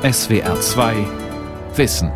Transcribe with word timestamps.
SWR 0.00 0.60
2 0.60 0.94
Wissen. 1.74 2.12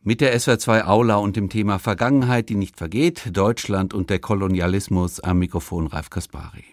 Mit 0.00 0.22
der 0.22 0.40
SWR 0.40 0.58
2 0.58 0.84
Aula 0.86 1.16
und 1.16 1.36
dem 1.36 1.50
Thema 1.50 1.78
Vergangenheit, 1.78 2.48
die 2.48 2.54
nicht 2.54 2.78
vergeht, 2.78 3.36
Deutschland 3.36 3.92
und 3.92 4.08
der 4.08 4.18
Kolonialismus 4.18 5.20
am 5.20 5.40
Mikrofon 5.40 5.88
Ralf 5.88 6.08
Kaspari. 6.08 6.64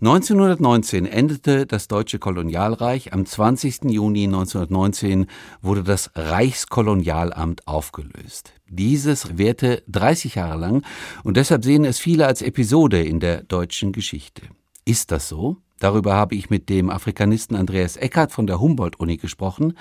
1919 0.00 1.06
endete 1.06 1.66
das 1.66 1.88
deutsche 1.88 2.18
Kolonialreich. 2.18 3.12
Am 3.12 3.26
20. 3.26 3.84
Juni 3.84 4.24
1919 4.24 5.26
wurde 5.60 5.82
das 5.82 6.10
Reichskolonialamt 6.14 7.66
aufgelöst. 7.66 8.52
Dieses 8.68 9.38
währte 9.38 9.82
30 9.88 10.36
Jahre 10.36 10.58
lang 10.58 10.82
und 11.24 11.36
deshalb 11.36 11.64
sehen 11.64 11.84
es 11.84 11.98
viele 11.98 12.26
als 12.26 12.42
Episode 12.42 13.02
in 13.02 13.20
der 13.20 13.42
deutschen 13.42 13.92
Geschichte. 13.92 14.42
Ist 14.84 15.12
das 15.12 15.28
so? 15.28 15.58
Darüber 15.82 16.14
habe 16.14 16.36
ich 16.36 16.48
mit 16.48 16.68
dem 16.68 16.90
Afrikanisten 16.90 17.56
Andreas 17.56 17.96
Eckert 17.96 18.30
von 18.30 18.46
der 18.46 18.60
Humboldt-Uni 18.60 19.16
gesprochen. 19.16 19.76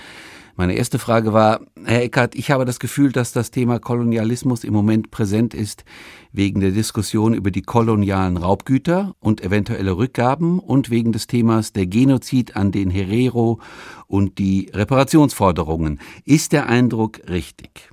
Meine 0.55 0.73
erste 0.73 0.97
Frage 0.97 1.31
war, 1.31 1.61
Herr 1.85 2.01
Eckert, 2.01 2.33
ich 2.33 2.49
habe 2.49 2.65
das 2.65 2.79
Gefühl, 2.79 3.11
dass 3.11 3.33
das 3.33 3.51
Thema 3.51 3.77
Kolonialismus 3.77 4.63
im 4.63 4.73
Moment 4.73 5.11
präsent 5.11 5.53
ist 5.53 5.85
wegen 6.31 6.59
der 6.59 6.71
Diskussion 6.71 7.35
über 7.35 7.51
die 7.51 7.61
kolonialen 7.61 8.37
Raubgüter 8.37 9.13
und 9.19 9.41
eventuelle 9.43 9.95
Rückgaben 9.95 10.57
und 10.57 10.89
wegen 10.89 11.11
des 11.11 11.27
Themas 11.27 11.71
der 11.71 11.85
Genozid 11.85 12.55
an 12.55 12.71
den 12.71 12.89
Herero 12.89 13.61
und 14.07 14.39
die 14.39 14.71
Reparationsforderungen. 14.73 15.99
Ist 16.25 16.51
der 16.51 16.67
Eindruck 16.67 17.21
richtig? 17.29 17.91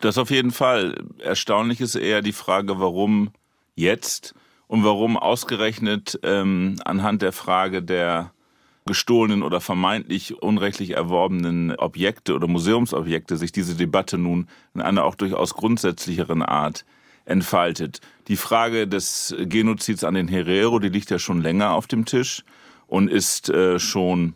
Das 0.00 0.18
auf 0.18 0.30
jeden 0.30 0.50
Fall. 0.50 1.02
Erstaunlich 1.18 1.80
ist 1.80 1.94
eher 1.94 2.20
die 2.20 2.32
Frage, 2.32 2.78
warum 2.78 3.30
jetzt? 3.74 4.34
Und 4.70 4.84
warum 4.84 5.16
ausgerechnet 5.16 6.20
ähm, 6.22 6.76
anhand 6.84 7.22
der 7.22 7.32
Frage 7.32 7.82
der 7.82 8.30
gestohlenen 8.86 9.42
oder 9.42 9.60
vermeintlich 9.60 10.40
unrechtlich 10.40 10.90
erworbenen 10.92 11.74
Objekte 11.74 12.36
oder 12.36 12.46
Museumsobjekte 12.46 13.36
sich 13.36 13.50
diese 13.50 13.74
Debatte 13.74 14.16
nun 14.16 14.46
in 14.72 14.80
einer 14.80 15.02
auch 15.02 15.16
durchaus 15.16 15.54
grundsätzlicheren 15.54 16.44
Art 16.44 16.84
entfaltet. 17.24 18.00
Die 18.28 18.36
Frage 18.36 18.86
des 18.86 19.34
Genozids 19.40 20.04
an 20.04 20.14
den 20.14 20.28
Herero, 20.28 20.78
die 20.78 20.88
liegt 20.88 21.10
ja 21.10 21.18
schon 21.18 21.42
länger 21.42 21.72
auf 21.72 21.88
dem 21.88 22.04
Tisch 22.04 22.44
und 22.86 23.10
ist 23.10 23.50
äh, 23.50 23.80
schon 23.80 24.34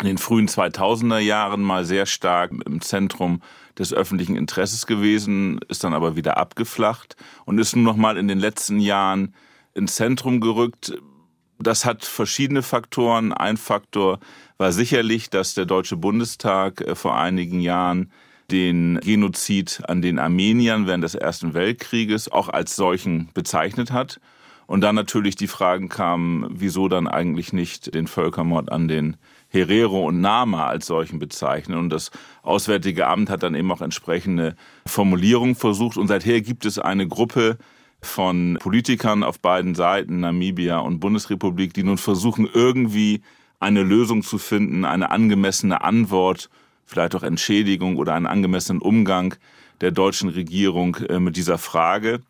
in 0.00 0.06
den 0.06 0.18
frühen 0.18 0.48
2000er 0.48 1.18
Jahren 1.18 1.62
mal 1.62 1.86
sehr 1.86 2.04
stark 2.04 2.52
im 2.66 2.82
Zentrum 2.82 3.40
des 3.78 3.94
öffentlichen 3.94 4.36
Interesses 4.36 4.86
gewesen, 4.86 5.60
ist 5.68 5.82
dann 5.82 5.94
aber 5.94 6.14
wieder 6.14 6.36
abgeflacht 6.36 7.16
und 7.46 7.58
ist 7.58 7.74
nun 7.74 7.86
noch 7.86 7.96
mal 7.96 8.18
in 8.18 8.28
den 8.28 8.38
letzten 8.38 8.78
Jahren 8.78 9.34
ins 9.74 9.94
Zentrum 9.96 10.40
gerückt. 10.40 10.94
Das 11.58 11.84
hat 11.84 12.04
verschiedene 12.04 12.62
Faktoren. 12.62 13.32
Ein 13.32 13.56
Faktor 13.56 14.18
war 14.58 14.72
sicherlich, 14.72 15.30
dass 15.30 15.54
der 15.54 15.64
Deutsche 15.64 15.96
Bundestag 15.96 16.80
äh, 16.80 16.94
vor 16.94 17.16
einigen 17.16 17.60
Jahren 17.60 18.10
den 18.50 19.00
Genozid 19.00 19.82
an 19.88 20.02
den 20.02 20.18
Armeniern 20.18 20.86
während 20.86 21.04
des 21.04 21.14
Ersten 21.14 21.54
Weltkrieges 21.54 22.30
auch 22.30 22.48
als 22.48 22.76
solchen 22.76 23.30
bezeichnet 23.32 23.92
hat. 23.92 24.20
Und 24.66 24.80
dann 24.80 24.94
natürlich 24.94 25.36
die 25.36 25.48
Fragen 25.48 25.88
kamen, 25.88 26.46
wieso 26.50 26.88
dann 26.88 27.06
eigentlich 27.06 27.52
nicht 27.52 27.94
den 27.94 28.06
Völkermord 28.06 28.70
an 28.70 28.88
den 28.88 29.16
Herero 29.48 30.06
und 30.06 30.20
Nama 30.20 30.66
als 30.66 30.86
solchen 30.86 31.18
bezeichnen. 31.18 31.78
Und 31.78 31.90
das 31.90 32.10
Auswärtige 32.42 33.06
Amt 33.06 33.28
hat 33.28 33.42
dann 33.42 33.54
eben 33.54 33.70
auch 33.70 33.82
entsprechende 33.82 34.56
Formulierungen 34.86 35.54
versucht. 35.54 35.96
Und 35.96 36.08
seither 36.08 36.40
gibt 36.40 36.64
es 36.64 36.78
eine 36.78 37.06
Gruppe 37.06 37.58
von 38.02 38.58
Politikern 38.60 39.22
auf 39.22 39.40
beiden 39.40 39.74
Seiten, 39.74 40.20
Namibia 40.20 40.78
und 40.78 41.00
Bundesrepublik, 41.00 41.72
die 41.74 41.84
nun 41.84 41.98
versuchen, 41.98 42.48
irgendwie 42.52 43.22
eine 43.60 43.82
Lösung 43.82 44.22
zu 44.22 44.38
finden, 44.38 44.84
eine 44.84 45.10
angemessene 45.10 45.82
Antwort, 45.82 46.50
vielleicht 46.84 47.14
auch 47.14 47.22
Entschädigung 47.22 47.96
oder 47.96 48.14
einen 48.14 48.26
angemessenen 48.26 48.82
Umgang 48.82 49.34
der 49.80 49.92
deutschen 49.92 50.28
Regierung 50.28 50.96
äh, 51.08 51.20
mit 51.20 51.36
dieser 51.36 51.58
Frage. 51.58 52.20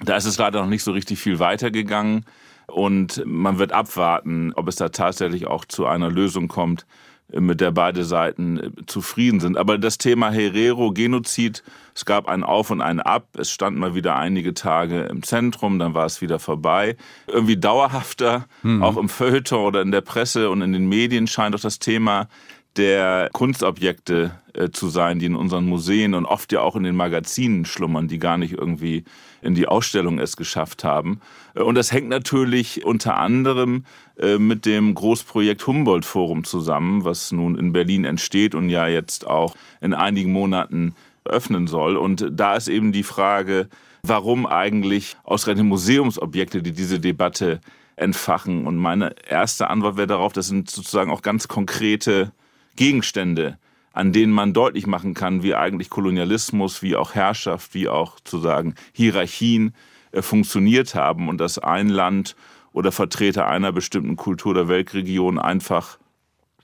Da 0.00 0.16
ist 0.16 0.24
es 0.24 0.38
leider 0.38 0.60
noch 0.60 0.68
nicht 0.68 0.82
so 0.82 0.92
richtig 0.92 1.18
viel 1.18 1.38
weitergegangen 1.38 2.24
und 2.66 3.22
man 3.26 3.58
wird 3.58 3.72
abwarten, 3.72 4.52
ob 4.54 4.68
es 4.68 4.76
da 4.76 4.90
tatsächlich 4.90 5.46
auch 5.46 5.64
zu 5.64 5.86
einer 5.86 6.10
Lösung 6.10 6.48
kommt, 6.48 6.86
mit 7.32 7.60
der 7.60 7.70
beide 7.70 8.04
Seiten 8.04 8.58
äh, 8.58 8.70
zufrieden 8.86 9.40
sind. 9.40 9.56
Aber 9.56 9.78
das 9.78 9.98
Thema 9.98 10.30
Herero, 10.30 10.92
Genozid, 10.92 11.62
es 11.94 12.04
gab 12.04 12.28
ein 12.28 12.42
Auf 12.42 12.70
und 12.70 12.80
ein 12.80 13.00
Ab. 13.00 13.28
Es 13.36 13.50
stand 13.50 13.76
mal 13.76 13.94
wieder 13.94 14.16
einige 14.16 14.54
Tage 14.54 15.02
im 15.02 15.22
Zentrum, 15.22 15.78
dann 15.78 15.94
war 15.94 16.06
es 16.06 16.20
wieder 16.20 16.38
vorbei. 16.38 16.96
Irgendwie 17.26 17.56
dauerhafter, 17.56 18.46
mhm. 18.62 18.82
auch 18.82 18.96
im 18.96 19.08
Feuilleton 19.08 19.64
oder 19.64 19.82
in 19.82 19.90
der 19.90 20.00
Presse 20.00 20.50
und 20.50 20.62
in 20.62 20.72
den 20.72 20.88
Medien 20.88 21.26
scheint 21.26 21.54
doch 21.54 21.60
das 21.60 21.78
Thema 21.78 22.28
der 22.76 23.28
Kunstobjekte 23.32 24.30
äh, 24.54 24.70
zu 24.70 24.88
sein, 24.88 25.18
die 25.18 25.26
in 25.26 25.34
unseren 25.34 25.66
Museen 25.66 26.14
und 26.14 26.24
oft 26.24 26.52
ja 26.52 26.60
auch 26.60 26.76
in 26.76 26.84
den 26.84 26.96
Magazinen 26.96 27.64
schlummern, 27.64 28.08
die 28.08 28.18
gar 28.18 28.38
nicht 28.38 28.52
irgendwie 28.52 29.04
in 29.42 29.54
die 29.54 29.66
Ausstellung 29.66 30.18
es 30.18 30.36
geschafft 30.36 30.84
haben. 30.84 31.20
Äh, 31.54 31.62
und 31.62 31.74
das 31.74 31.92
hängt 31.92 32.08
natürlich 32.08 32.84
unter 32.84 33.16
anderem 33.16 33.84
äh, 34.18 34.38
mit 34.38 34.66
dem 34.66 34.94
Großprojekt 34.94 35.66
Humboldt 35.66 36.04
Forum 36.04 36.44
zusammen, 36.44 37.04
was 37.04 37.32
nun 37.32 37.58
in 37.58 37.72
Berlin 37.72 38.04
entsteht 38.04 38.54
und 38.54 38.68
ja 38.68 38.86
jetzt 38.86 39.26
auch 39.26 39.54
in 39.80 39.94
einigen 39.94 40.32
Monaten 40.32 40.94
öffnen 41.24 41.66
soll. 41.66 41.96
Und 41.96 42.26
da 42.30 42.56
ist 42.56 42.68
eben 42.68 42.92
die 42.92 43.02
Frage, 43.02 43.68
warum 44.02 44.46
eigentlich 44.46 45.16
ausgerechnet 45.24 45.66
Museumsobjekte, 45.66 46.62
die 46.62 46.72
diese 46.72 47.00
Debatte 47.00 47.60
entfachen. 47.96 48.66
Und 48.66 48.76
meine 48.76 49.14
erste 49.28 49.68
Antwort 49.68 49.96
wäre 49.96 50.06
darauf, 50.06 50.32
das 50.32 50.46
sind 50.46 50.70
sozusagen 50.70 51.10
auch 51.10 51.22
ganz 51.22 51.48
konkrete 51.48 52.32
Gegenstände, 52.76 53.58
an 53.92 54.12
denen 54.12 54.32
man 54.32 54.52
deutlich 54.52 54.86
machen 54.86 55.14
kann, 55.14 55.42
wie 55.42 55.54
eigentlich 55.54 55.90
Kolonialismus, 55.90 56.82
wie 56.82 56.96
auch 56.96 57.14
Herrschaft, 57.14 57.74
wie 57.74 57.88
auch 57.88 58.20
zu 58.20 58.38
sagen 58.38 58.74
Hierarchien 58.92 59.74
äh, 60.12 60.22
funktioniert 60.22 60.94
haben 60.94 61.28
und 61.28 61.38
dass 61.38 61.58
ein 61.58 61.88
Land 61.88 62.36
oder 62.72 62.92
Vertreter 62.92 63.46
einer 63.46 63.72
bestimmten 63.72 64.16
Kultur 64.16 64.54
der 64.54 64.68
Weltregion 64.68 65.38
einfach 65.38 65.98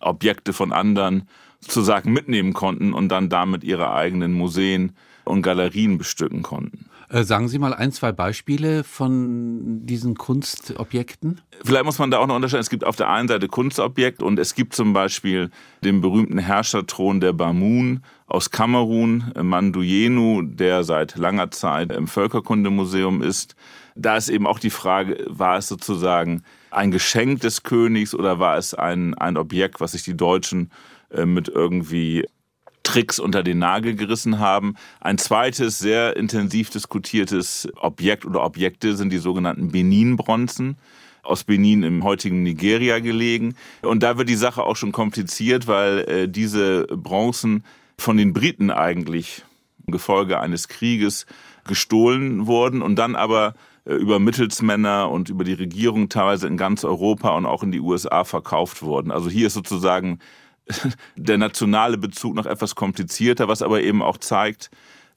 Objekte 0.00 0.52
von 0.52 0.72
anderen 0.72 1.28
sozusagen 1.60 2.12
mitnehmen 2.12 2.52
konnten 2.52 2.92
und 2.92 3.08
dann 3.08 3.28
damit 3.28 3.64
ihre 3.64 3.92
eigenen 3.92 4.32
Museen 4.32 4.92
und 5.24 5.42
Galerien 5.42 5.98
bestücken 5.98 6.42
konnten. 6.42 6.86
Äh, 7.08 7.24
sagen 7.24 7.48
Sie 7.48 7.58
mal 7.58 7.74
ein, 7.74 7.92
zwei 7.92 8.12
Beispiele 8.12 8.84
von 8.84 9.84
diesen 9.86 10.14
Kunstobjekten. 10.14 11.40
Vielleicht 11.64 11.84
muss 11.84 11.98
man 11.98 12.10
da 12.10 12.18
auch 12.18 12.26
noch 12.26 12.36
unterscheiden. 12.36 12.62
Es 12.62 12.70
gibt 12.70 12.84
auf 12.84 12.96
der 12.96 13.10
einen 13.10 13.28
Seite 13.28 13.48
Kunstobjekt 13.48 14.22
und 14.22 14.38
es 14.38 14.54
gibt 14.54 14.74
zum 14.74 14.92
Beispiel 14.92 15.50
den 15.82 16.00
berühmten 16.00 16.38
Herrscherthron 16.38 17.20
der 17.20 17.32
Bamun 17.32 18.02
aus 18.26 18.50
Kamerun, 18.50 19.32
Manduyenu, 19.40 20.42
der 20.42 20.82
seit 20.84 21.16
langer 21.16 21.50
Zeit 21.50 21.92
im 21.92 22.08
Völkerkundemuseum 22.08 23.22
ist. 23.22 23.54
Da 23.94 24.16
ist 24.16 24.28
eben 24.28 24.46
auch 24.46 24.58
die 24.58 24.70
Frage, 24.70 25.24
war 25.28 25.58
es 25.58 25.68
sozusagen 25.68 26.42
ein 26.70 26.90
Geschenk 26.90 27.40
des 27.40 27.62
Königs 27.62 28.14
oder 28.14 28.38
war 28.38 28.56
es 28.56 28.74
ein, 28.74 29.14
ein 29.14 29.36
Objekt, 29.36 29.80
was 29.80 29.92
sich 29.92 30.02
die 30.02 30.16
Deutschen 30.16 30.70
äh, 31.10 31.26
mit 31.26 31.48
irgendwie 31.48 32.26
Tricks 32.84 33.18
unter 33.18 33.42
den 33.42 33.58
Nagel 33.58 33.96
gerissen 33.96 34.38
haben. 34.38 34.76
Ein 35.00 35.18
zweites 35.18 35.80
sehr 35.80 36.16
intensiv 36.16 36.70
diskutiertes 36.70 37.68
Objekt 37.76 38.24
oder 38.24 38.44
Objekte 38.44 38.96
sind 38.96 39.10
die 39.10 39.18
sogenannten 39.18 39.72
Benin-Bronzen 39.72 40.76
aus 41.24 41.44
Benin 41.44 41.82
im 41.82 42.04
heutigen 42.04 42.42
Nigeria 42.42 43.00
gelegen. 43.00 43.56
Und 43.82 44.02
da 44.02 44.18
wird 44.18 44.28
die 44.28 44.36
Sache 44.36 44.62
auch 44.62 44.76
schon 44.76 44.92
kompliziert, 44.92 45.66
weil 45.66 45.98
äh, 46.00 46.28
diese 46.28 46.86
Bronzen 46.86 47.64
von 47.98 48.16
den 48.16 48.32
Briten 48.32 48.70
eigentlich 48.70 49.42
im 49.86 49.92
Gefolge 49.92 50.40
eines 50.40 50.68
Krieges 50.68 51.26
gestohlen 51.66 52.46
wurden 52.46 52.82
und 52.82 52.96
dann 52.96 53.16
aber 53.16 53.54
äh, 53.84 53.94
über 53.94 54.18
Mittelsmänner 54.18 55.10
und 55.10 55.28
über 55.30 55.44
die 55.44 55.54
Regierung 55.54 56.08
teilweise 56.08 56.46
in 56.46 56.56
ganz 56.56 56.84
Europa 56.84 57.30
und 57.30 57.46
auch 57.46 57.62
in 57.62 57.72
die 57.72 57.80
USA 57.80 58.24
verkauft 58.24 58.82
wurden. 58.82 59.10
Also 59.10 59.30
hier 59.30 59.46
ist 59.46 59.54
sozusagen 59.54 60.18
der 61.16 61.38
nationale 61.38 61.98
Bezug 61.98 62.34
noch 62.34 62.46
etwas 62.46 62.74
komplizierter, 62.74 63.48
was 63.48 63.62
aber 63.62 63.82
eben 63.82 64.02
auch 64.02 64.18
zeigt, 64.18 64.70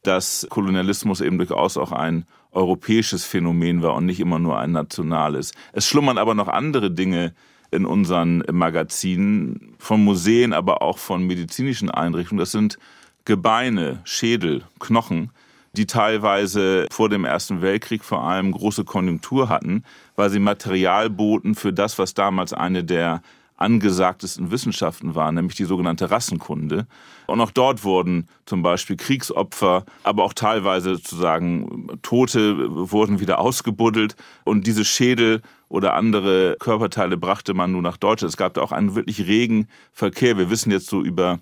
dass 0.04 0.48
Kolonialismus 0.50 1.22
eben 1.22 1.38
durchaus 1.38 1.78
auch 1.78 1.92
ein 1.92 2.26
europäisches 2.52 3.26
Phänomen 3.26 3.82
war 3.82 3.96
und 3.96 4.06
nicht 4.06 4.20
immer 4.20 4.40
nur 4.40 4.58
ein 4.60 4.72
nationales. 4.72 5.54
Es 5.74 5.88
schlummern 5.88 6.18
aber 6.18 6.34
noch 6.34 6.48
andere 6.48 6.92
Dinge 6.92 7.34
in 7.72 7.86
unseren 7.86 8.44
Magazinen, 8.52 9.76
von 9.78 10.04
Museen, 10.04 10.54
aber 10.54 10.82
auch 10.82 10.98
von 10.98 11.24
medizinischen 11.24 11.92
Einrichtungen. 11.92 12.40
Das 12.40 12.52
sind 12.52 12.78
Gebeine, 13.26 14.00
Schädel, 14.06 14.64
Knochen, 14.80 15.32
die 15.74 15.86
teilweise 15.86 16.88
vor 16.90 17.10
dem 17.10 17.26
Ersten 17.26 17.62
Weltkrieg 17.62 18.04
vor 18.04 18.24
allem 18.24 18.54
große 18.54 18.86
Konjunktur 18.86 19.50
hatten, 19.50 19.84
weil 20.16 20.30
sie 20.30 20.40
Material 20.40 21.10
boten 21.10 21.56
für 21.56 21.74
das, 21.74 22.00
was 22.00 22.14
damals 22.14 22.54
eine 22.54 22.84
der 22.84 23.22
angesagtesten 23.58 24.52
Wissenschaften 24.52 25.16
waren, 25.16 25.36
nämlich 25.36 25.56
die 25.56 25.66
sogenannte 25.66 26.10
Rassenkunde. 26.10 26.88
Und 27.26 27.42
auch 27.42 27.52
dort 27.52 27.84
wurden 27.84 28.28
zum 28.46 28.62
Beispiel 28.62 28.96
Kriegsopfer, 28.96 29.84
aber 30.04 30.24
auch 30.24 30.34
teilweise 30.34 30.96
sozusagen 30.96 31.90
Tote 32.04 32.92
wurden 32.92 33.20
wieder 33.20 33.40
ausgebuddelt. 33.40 34.16
Und 34.46 34.68
diese 34.68 34.86
Schädel 34.86 35.42
oder 35.70 35.96
andere 35.96 36.56
Körperteile 36.60 37.18
brachte 37.18 37.54
man 37.54 37.72
nun 37.72 37.84
nach 37.84 37.98
Deutschland. 37.98 38.32
Es 38.32 38.38
gab 38.38 38.54
da 38.54 38.62
auch 38.62 38.72
einen 38.72 38.96
wirklich 38.96 39.28
regen 39.28 39.68
Verkehr. 39.92 40.38
Wir 40.38 40.50
wissen 40.50 40.72
jetzt 40.72 40.88
so 40.88 41.02
über 41.02 41.40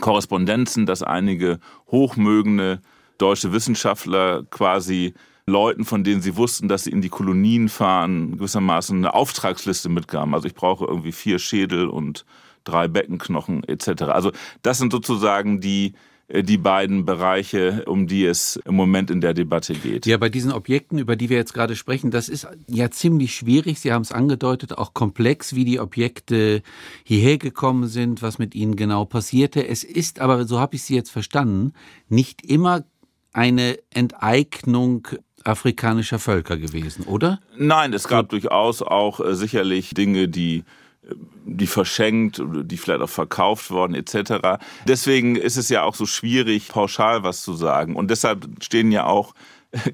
Korrespondenzen, 0.00 0.86
dass 0.86 1.02
einige 1.02 1.58
hochmögende 1.90 2.80
deutsche 3.16 3.52
Wissenschaftler 3.52 4.44
quasi 4.50 5.14
Leuten, 5.48 5.84
von 5.84 6.04
denen 6.04 6.20
sie 6.20 6.36
wussten, 6.36 6.68
dass 6.68 6.84
sie 6.84 6.90
in 6.90 7.02
die 7.02 7.08
Kolonien 7.08 7.68
fahren, 7.68 8.38
gewissermaßen 8.38 8.96
eine 8.96 9.14
Auftragsliste 9.14 9.88
mitgaben. 9.88 10.34
Also 10.34 10.46
ich 10.46 10.54
brauche 10.54 10.84
irgendwie 10.84 11.12
vier 11.12 11.38
Schädel 11.38 11.88
und 11.88 12.24
drei 12.64 12.88
Beckenknochen 12.88 13.64
etc. 13.64 14.02
Also 14.04 14.32
das 14.62 14.78
sind 14.78 14.92
sozusagen 14.92 15.60
die 15.60 15.94
äh, 16.28 16.42
die 16.42 16.58
beiden 16.58 17.04
Bereiche, 17.04 17.84
um 17.86 18.06
die 18.06 18.24
es 18.24 18.60
im 18.64 18.74
Moment 18.74 19.10
in 19.10 19.20
der 19.20 19.34
Debatte 19.34 19.74
geht. 19.74 20.06
Ja, 20.06 20.18
bei 20.18 20.28
diesen 20.28 20.52
Objekten, 20.52 20.98
über 20.98 21.16
die 21.16 21.30
wir 21.30 21.38
jetzt 21.38 21.54
gerade 21.54 21.74
sprechen, 21.74 22.10
das 22.10 22.28
ist 22.28 22.46
ja 22.68 22.90
ziemlich 22.90 23.34
schwierig. 23.34 23.80
Sie 23.80 23.92
haben 23.92 24.02
es 24.02 24.12
angedeutet, 24.12 24.76
auch 24.76 24.94
komplex, 24.94 25.54
wie 25.54 25.64
die 25.64 25.80
Objekte 25.80 26.62
hierher 27.02 27.38
gekommen 27.38 27.88
sind, 27.88 28.22
was 28.22 28.38
mit 28.38 28.54
ihnen 28.54 28.76
genau 28.76 29.04
passierte. 29.04 29.66
Es 29.66 29.84
ist 29.84 30.20
aber, 30.20 30.44
so 30.46 30.60
habe 30.60 30.76
ich 30.76 30.82
Sie 30.82 30.94
jetzt 30.94 31.10
verstanden, 31.10 31.72
nicht 32.08 32.44
immer 32.44 32.84
eine 33.32 33.78
Enteignung 33.90 35.08
afrikanischer 35.44 36.18
Völker 36.18 36.56
gewesen, 36.56 37.04
oder? 37.04 37.40
Nein, 37.56 37.92
es 37.92 38.08
gab 38.08 38.28
durchaus 38.28 38.82
auch 38.82 39.20
äh, 39.20 39.34
sicherlich 39.34 39.90
Dinge, 39.90 40.28
die 40.28 40.64
äh, 41.02 41.14
die 41.44 41.66
verschenkt, 41.66 42.42
die 42.44 42.76
vielleicht 42.76 43.00
auch 43.00 43.08
verkauft 43.08 43.70
worden 43.70 43.94
etc. 43.94 44.60
Deswegen 44.86 45.36
ist 45.36 45.56
es 45.56 45.70
ja 45.70 45.82
auch 45.82 45.94
so 45.94 46.04
schwierig, 46.04 46.68
pauschal 46.68 47.22
was 47.22 47.42
zu 47.42 47.54
sagen. 47.54 47.96
Und 47.96 48.10
deshalb 48.10 48.46
stehen 48.62 48.92
ja 48.92 49.06
auch 49.06 49.34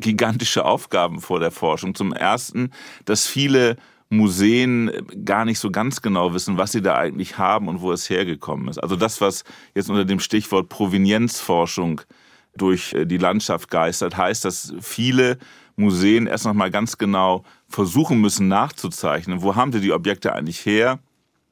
gigantische 0.00 0.64
Aufgaben 0.64 1.20
vor 1.20 1.41
der 1.41 1.50
Forschung. 1.50 1.94
Zum 1.94 2.12
Ersten, 2.12 2.70
dass 3.05 3.26
viele 3.26 3.76
Museen 4.08 4.91
gar 5.25 5.44
nicht 5.44 5.58
so 5.58 5.70
ganz 5.70 6.02
genau 6.02 6.35
wissen, 6.35 6.56
was 6.56 6.73
sie 6.73 6.82
da 6.82 6.94
eigentlich 6.94 7.38
haben 7.38 7.69
und 7.69 7.81
wo 7.81 7.93
es 7.93 8.08
hergekommen 8.08 8.69
ist. 8.69 8.79
Also 8.79 8.96
das, 8.96 9.20
was 9.20 9.44
jetzt 9.75 9.91
unter 9.91 10.05
dem 10.05 10.20
Stichwort 10.20 10.69
Provenienzforschung 10.69 12.02
durch 12.56 12.93
äh, 12.93 13.06
die 13.06 13.19
Landschaft 13.19 13.71
geistert, 13.71 14.17
heißt, 14.17 14.45
dass 14.45 14.75
viele 14.81 15.39
Museen 15.77 16.27
erst 16.27 16.45
noch 16.45 16.55
mal 16.55 16.71
ganz 16.71 16.99
genau 16.99 17.45
versuchen 17.69 18.21
müssen 18.21 18.49
nachzuzeichnen, 18.49 19.43
wo 19.43 19.56
haben 19.56 19.73
sie 19.73 19.81
die 19.81 19.93
Objekte 19.93 20.33
eigentlich 20.33 20.65
her? 20.65 21.01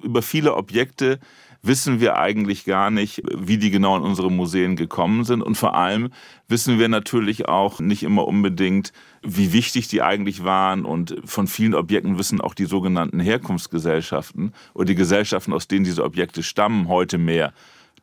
Über 0.03 0.23
viele 0.23 0.55
Objekte 0.55 1.19
wissen 1.63 2.01
wir 2.01 2.19
eigentlich 2.19 2.65
gar 2.65 2.91
nicht, 2.91 3.23
wie 3.33 3.57
die 3.57 3.71
genau 3.71 3.97
in 3.97 4.03
unsere 4.03 4.31
Museen 4.31 4.75
gekommen 4.75 5.25
sind. 5.25 5.43
Und 5.43 5.55
vor 5.55 5.75
allem 5.75 6.11
wissen 6.49 6.79
wir 6.79 6.89
natürlich 6.89 7.47
auch 7.47 7.79
nicht 7.79 8.03
immer 8.03 8.27
unbedingt, 8.27 8.93
wie 9.23 9.53
wichtig 9.53 9.87
die 9.87 10.03
eigentlich 10.03 10.43
waren. 10.43 10.85
Und 10.85 11.17
von 11.25 11.47
vielen 11.47 11.75
Objekten 11.75 12.19
wissen 12.19 12.41
auch 12.41 12.55
die 12.55 12.65
sogenannten 12.65 13.21
Herkunftsgesellschaften 13.21 14.53
oder 14.75 14.87
die 14.87 14.97
Gesellschaften, 14.97 15.53
aus 15.53 15.69
denen 15.69 15.85
diese 15.85 16.05
Objekte 16.05 16.43
stammen, 16.43 16.89
heute 16.89 17.17
mehr 17.17 17.53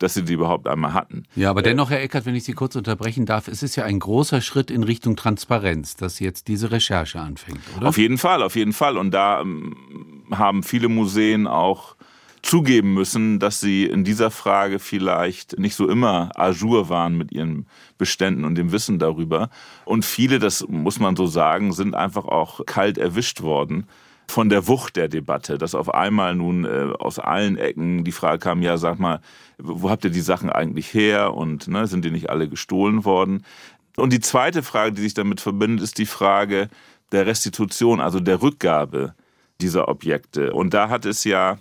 dass 0.00 0.14
sie 0.14 0.24
die 0.24 0.32
überhaupt 0.32 0.66
einmal 0.66 0.94
hatten. 0.94 1.24
Ja, 1.36 1.50
aber 1.50 1.62
dennoch, 1.62 1.90
Herr 1.90 2.00
Eckert, 2.00 2.26
wenn 2.26 2.34
ich 2.34 2.44
Sie 2.44 2.54
kurz 2.54 2.74
unterbrechen 2.74 3.26
darf, 3.26 3.46
es 3.46 3.62
ist 3.62 3.76
ja 3.76 3.84
ein 3.84 3.98
großer 3.98 4.40
Schritt 4.40 4.70
in 4.70 4.82
Richtung 4.82 5.14
Transparenz, 5.14 5.94
dass 5.94 6.18
jetzt 6.18 6.48
diese 6.48 6.72
Recherche 6.72 7.20
anfängt, 7.20 7.60
oder? 7.76 7.88
Auf 7.88 7.98
jeden 7.98 8.18
Fall, 8.18 8.42
auf 8.42 8.56
jeden 8.56 8.72
Fall. 8.72 8.96
Und 8.96 9.12
da 9.12 9.42
ähm, 9.42 10.24
haben 10.32 10.62
viele 10.62 10.88
Museen 10.88 11.46
auch 11.46 11.96
zugeben 12.42 12.94
müssen, 12.94 13.38
dass 13.38 13.60
sie 13.60 13.84
in 13.84 14.02
dieser 14.02 14.30
Frage 14.30 14.78
vielleicht 14.78 15.58
nicht 15.58 15.74
so 15.74 15.88
immer 15.88 16.30
à 16.36 16.52
jour 16.52 16.88
waren 16.88 17.18
mit 17.18 17.32
ihren 17.32 17.66
Beständen 17.98 18.46
und 18.46 18.54
dem 18.54 18.72
Wissen 18.72 18.98
darüber. 18.98 19.50
Und 19.84 20.06
viele, 20.06 20.38
das 20.38 20.66
muss 20.66 20.98
man 20.98 21.16
so 21.16 21.26
sagen, 21.26 21.72
sind 21.72 21.94
einfach 21.94 22.24
auch 22.24 22.64
kalt 22.64 22.96
erwischt 22.96 23.42
worden 23.42 23.86
von 24.30 24.48
der 24.48 24.66
Wucht 24.68 24.96
der 24.96 25.08
Debatte, 25.08 25.58
dass 25.58 25.74
auf 25.74 25.92
einmal 25.92 26.34
nun 26.34 26.64
äh, 26.64 26.92
aus 26.98 27.18
allen 27.18 27.56
Ecken 27.58 28.04
die 28.04 28.12
Frage 28.12 28.38
kam, 28.38 28.62
ja, 28.62 28.76
sag 28.78 28.98
mal, 28.98 29.20
wo 29.58 29.90
habt 29.90 30.04
ihr 30.04 30.10
die 30.10 30.20
Sachen 30.20 30.50
eigentlich 30.50 30.94
her 30.94 31.34
und 31.34 31.68
ne, 31.68 31.86
sind 31.86 32.04
die 32.04 32.10
nicht 32.10 32.30
alle 32.30 32.48
gestohlen 32.48 33.04
worden? 33.04 33.44
Und 33.96 34.12
die 34.12 34.20
zweite 34.20 34.62
Frage, 34.62 34.92
die 34.92 35.02
sich 35.02 35.14
damit 35.14 35.40
verbindet, 35.40 35.82
ist 35.82 35.98
die 35.98 36.06
Frage 36.06 36.68
der 37.12 37.26
Restitution, 37.26 38.00
also 38.00 38.20
der 38.20 38.40
Rückgabe 38.40 39.14
dieser 39.60 39.88
Objekte. 39.88 40.52
Und 40.52 40.72
da 40.72 40.88
hat 40.88 41.04
es 41.04 41.24
ja 41.24 41.58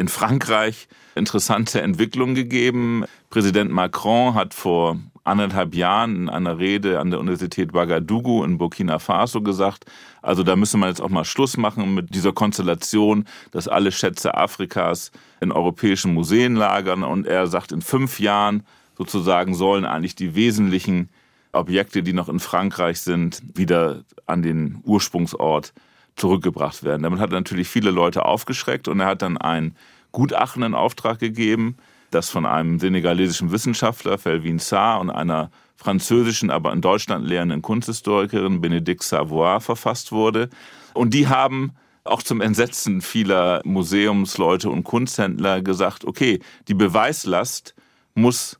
in 0.00 0.08
Frankreich 0.08 0.88
interessante 1.14 1.82
Entwicklungen 1.82 2.34
gegeben. 2.34 3.04
Präsident 3.28 3.70
Macron 3.70 4.34
hat 4.34 4.54
vor 4.54 4.98
anderthalb 5.24 5.74
Jahren 5.74 6.16
in 6.16 6.28
einer 6.30 6.58
Rede 6.58 6.98
an 6.98 7.10
der 7.10 7.20
Universität 7.20 7.74
Ouagadougou 7.74 8.42
in 8.42 8.56
Burkina 8.56 8.98
Faso 8.98 9.42
gesagt, 9.42 9.84
also 10.22 10.42
da 10.42 10.56
müssen 10.56 10.80
wir 10.80 10.88
jetzt 10.88 11.02
auch 11.02 11.10
mal 11.10 11.26
Schluss 11.26 11.58
machen 11.58 11.94
mit 11.94 12.14
dieser 12.14 12.32
Konstellation, 12.32 13.26
dass 13.50 13.68
alle 13.68 13.92
Schätze 13.92 14.34
Afrikas 14.34 15.12
in 15.42 15.52
europäischen 15.52 16.14
Museen 16.14 16.56
lagern. 16.56 17.02
Und 17.02 17.26
er 17.26 17.46
sagt, 17.46 17.70
in 17.70 17.82
fünf 17.82 18.20
Jahren 18.20 18.64
sozusagen 18.96 19.54
sollen 19.54 19.84
eigentlich 19.84 20.14
die 20.14 20.34
wesentlichen 20.34 21.10
Objekte, 21.52 22.02
die 22.02 22.14
noch 22.14 22.30
in 22.30 22.40
Frankreich 22.40 23.00
sind, 23.00 23.42
wieder 23.54 24.04
an 24.24 24.40
den 24.40 24.80
Ursprungsort 24.82 25.74
zurückgebracht 26.20 26.84
werden. 26.84 27.02
Damit 27.02 27.18
hat 27.18 27.30
er 27.30 27.40
natürlich 27.40 27.68
viele 27.68 27.90
Leute 27.90 28.24
aufgeschreckt 28.24 28.88
und 28.88 29.00
er 29.00 29.06
hat 29.06 29.22
dann 29.22 29.38
ein 29.38 29.74
Gutachten 30.12 30.62
in 30.62 30.74
Auftrag 30.74 31.18
gegeben, 31.18 31.76
das 32.10 32.30
von 32.30 32.46
einem 32.46 32.78
senegalesischen 32.78 33.52
Wissenschaftler, 33.52 34.18
Felvin 34.18 34.58
Sarr, 34.58 35.00
und 35.00 35.10
einer 35.10 35.50
französischen, 35.76 36.50
aber 36.50 36.72
in 36.72 36.80
Deutschland 36.80 37.26
lehrenden 37.26 37.62
Kunsthistorikerin, 37.62 38.60
Benedict 38.60 39.02
Savoy, 39.02 39.60
verfasst 39.60 40.12
wurde. 40.12 40.50
Und 40.92 41.14
die 41.14 41.28
haben 41.28 41.72
auch 42.04 42.22
zum 42.22 42.40
Entsetzen 42.40 43.00
vieler 43.00 43.62
Museumsleute 43.64 44.68
und 44.68 44.84
Kunsthändler 44.84 45.62
gesagt, 45.62 46.04
okay, 46.04 46.40
die 46.68 46.74
Beweislast 46.74 47.74
muss 48.14 48.58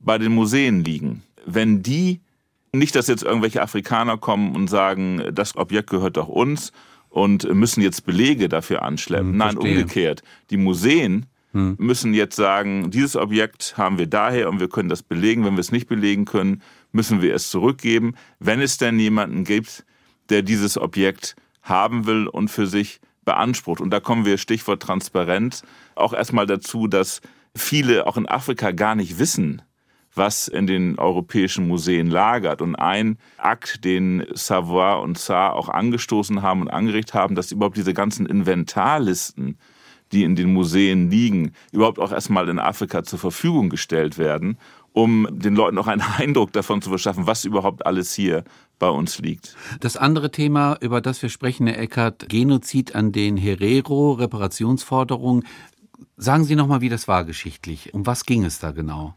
bei 0.00 0.18
den 0.18 0.32
Museen 0.32 0.84
liegen. 0.84 1.22
Wenn 1.44 1.82
die 1.82 2.20
nicht, 2.72 2.94
dass 2.94 3.08
jetzt 3.08 3.22
irgendwelche 3.22 3.62
Afrikaner 3.62 4.18
kommen 4.18 4.54
und 4.54 4.68
sagen, 4.68 5.22
das 5.32 5.56
Objekt 5.56 5.90
gehört 5.90 6.16
doch 6.16 6.28
uns 6.28 6.72
und 7.14 7.48
müssen 7.54 7.80
jetzt 7.80 8.06
Belege 8.06 8.48
dafür 8.48 8.82
anschleppen. 8.82 9.30
Hm, 9.30 9.36
Nein, 9.36 9.56
umgekehrt. 9.56 10.24
Die 10.50 10.56
Museen 10.56 11.26
hm. 11.52 11.76
müssen 11.78 12.12
jetzt 12.12 12.34
sagen, 12.34 12.90
dieses 12.90 13.14
Objekt 13.14 13.74
haben 13.78 13.98
wir 13.98 14.08
daher 14.08 14.48
und 14.48 14.58
wir 14.58 14.68
können 14.68 14.88
das 14.88 15.04
belegen. 15.04 15.44
Wenn 15.44 15.54
wir 15.54 15.60
es 15.60 15.70
nicht 15.70 15.86
belegen 15.86 16.24
können, 16.24 16.60
müssen 16.90 17.22
wir 17.22 17.32
es 17.32 17.50
zurückgeben. 17.50 18.16
Wenn 18.40 18.60
es 18.60 18.78
denn 18.78 18.98
jemanden 18.98 19.44
gibt, 19.44 19.84
der 20.28 20.42
dieses 20.42 20.76
Objekt 20.76 21.36
haben 21.62 22.06
will 22.06 22.26
und 22.26 22.48
für 22.48 22.66
sich 22.66 23.00
beansprucht. 23.24 23.80
Und 23.80 23.90
da 23.90 24.00
kommen 24.00 24.24
wir, 24.24 24.36
Stichwort 24.36 24.82
Transparenz, 24.82 25.62
auch 25.94 26.14
erstmal 26.14 26.46
dazu, 26.46 26.88
dass 26.88 27.20
viele 27.54 28.08
auch 28.08 28.16
in 28.16 28.28
Afrika 28.28 28.72
gar 28.72 28.96
nicht 28.96 29.20
wissen, 29.20 29.62
was 30.14 30.48
in 30.48 30.66
den 30.66 30.98
europäischen 30.98 31.66
Museen 31.68 32.08
lagert. 32.08 32.62
Und 32.62 32.76
ein 32.76 33.18
Akt, 33.38 33.84
den 33.84 34.24
Savoy 34.32 35.02
und 35.02 35.18
Saar 35.18 35.54
auch 35.54 35.68
angestoßen 35.68 36.42
haben 36.42 36.62
und 36.62 36.68
angeregt 36.68 37.14
haben, 37.14 37.34
dass 37.34 37.52
überhaupt 37.52 37.76
diese 37.76 37.94
ganzen 37.94 38.26
Inventarlisten 38.26 39.58
die 40.12 40.22
in 40.22 40.36
den 40.36 40.52
Museen 40.52 41.10
liegen, 41.10 41.52
überhaupt 41.72 41.98
auch 41.98 42.12
erstmal 42.12 42.48
in 42.48 42.58
Afrika 42.58 43.02
zur 43.02 43.18
Verfügung 43.18 43.68
gestellt 43.68 44.16
werden, 44.16 44.58
um 44.92 45.26
den 45.30 45.54
Leuten 45.54 45.76
auch 45.76 45.88
einen 45.88 46.02
Eindruck 46.18 46.52
davon 46.52 46.80
zu 46.80 46.88
verschaffen, 46.88 47.26
was 47.26 47.44
überhaupt 47.44 47.84
alles 47.84 48.14
hier 48.14 48.44
bei 48.78 48.88
uns 48.88 49.18
liegt. 49.18 49.56
Das 49.80 49.96
andere 49.96 50.30
Thema, 50.30 50.76
über 50.80 51.00
das 51.00 51.20
wir 51.20 51.28
sprechen, 51.28 51.66
Herr 51.66 51.78
Eckert, 51.78 52.28
Genozid 52.28 52.94
an 52.94 53.12
den 53.12 53.36
Herero, 53.36 54.12
Reparationsforderung. 54.12 55.44
Sagen 56.16 56.44
Sie 56.44 56.54
nochmal, 56.54 56.80
wie 56.80 56.88
das 56.88 57.08
war 57.08 57.24
geschichtlich. 57.24 57.92
Um 57.92 58.06
was 58.06 58.24
ging 58.24 58.44
es 58.44 58.58
da 58.60 58.70
genau? 58.70 59.14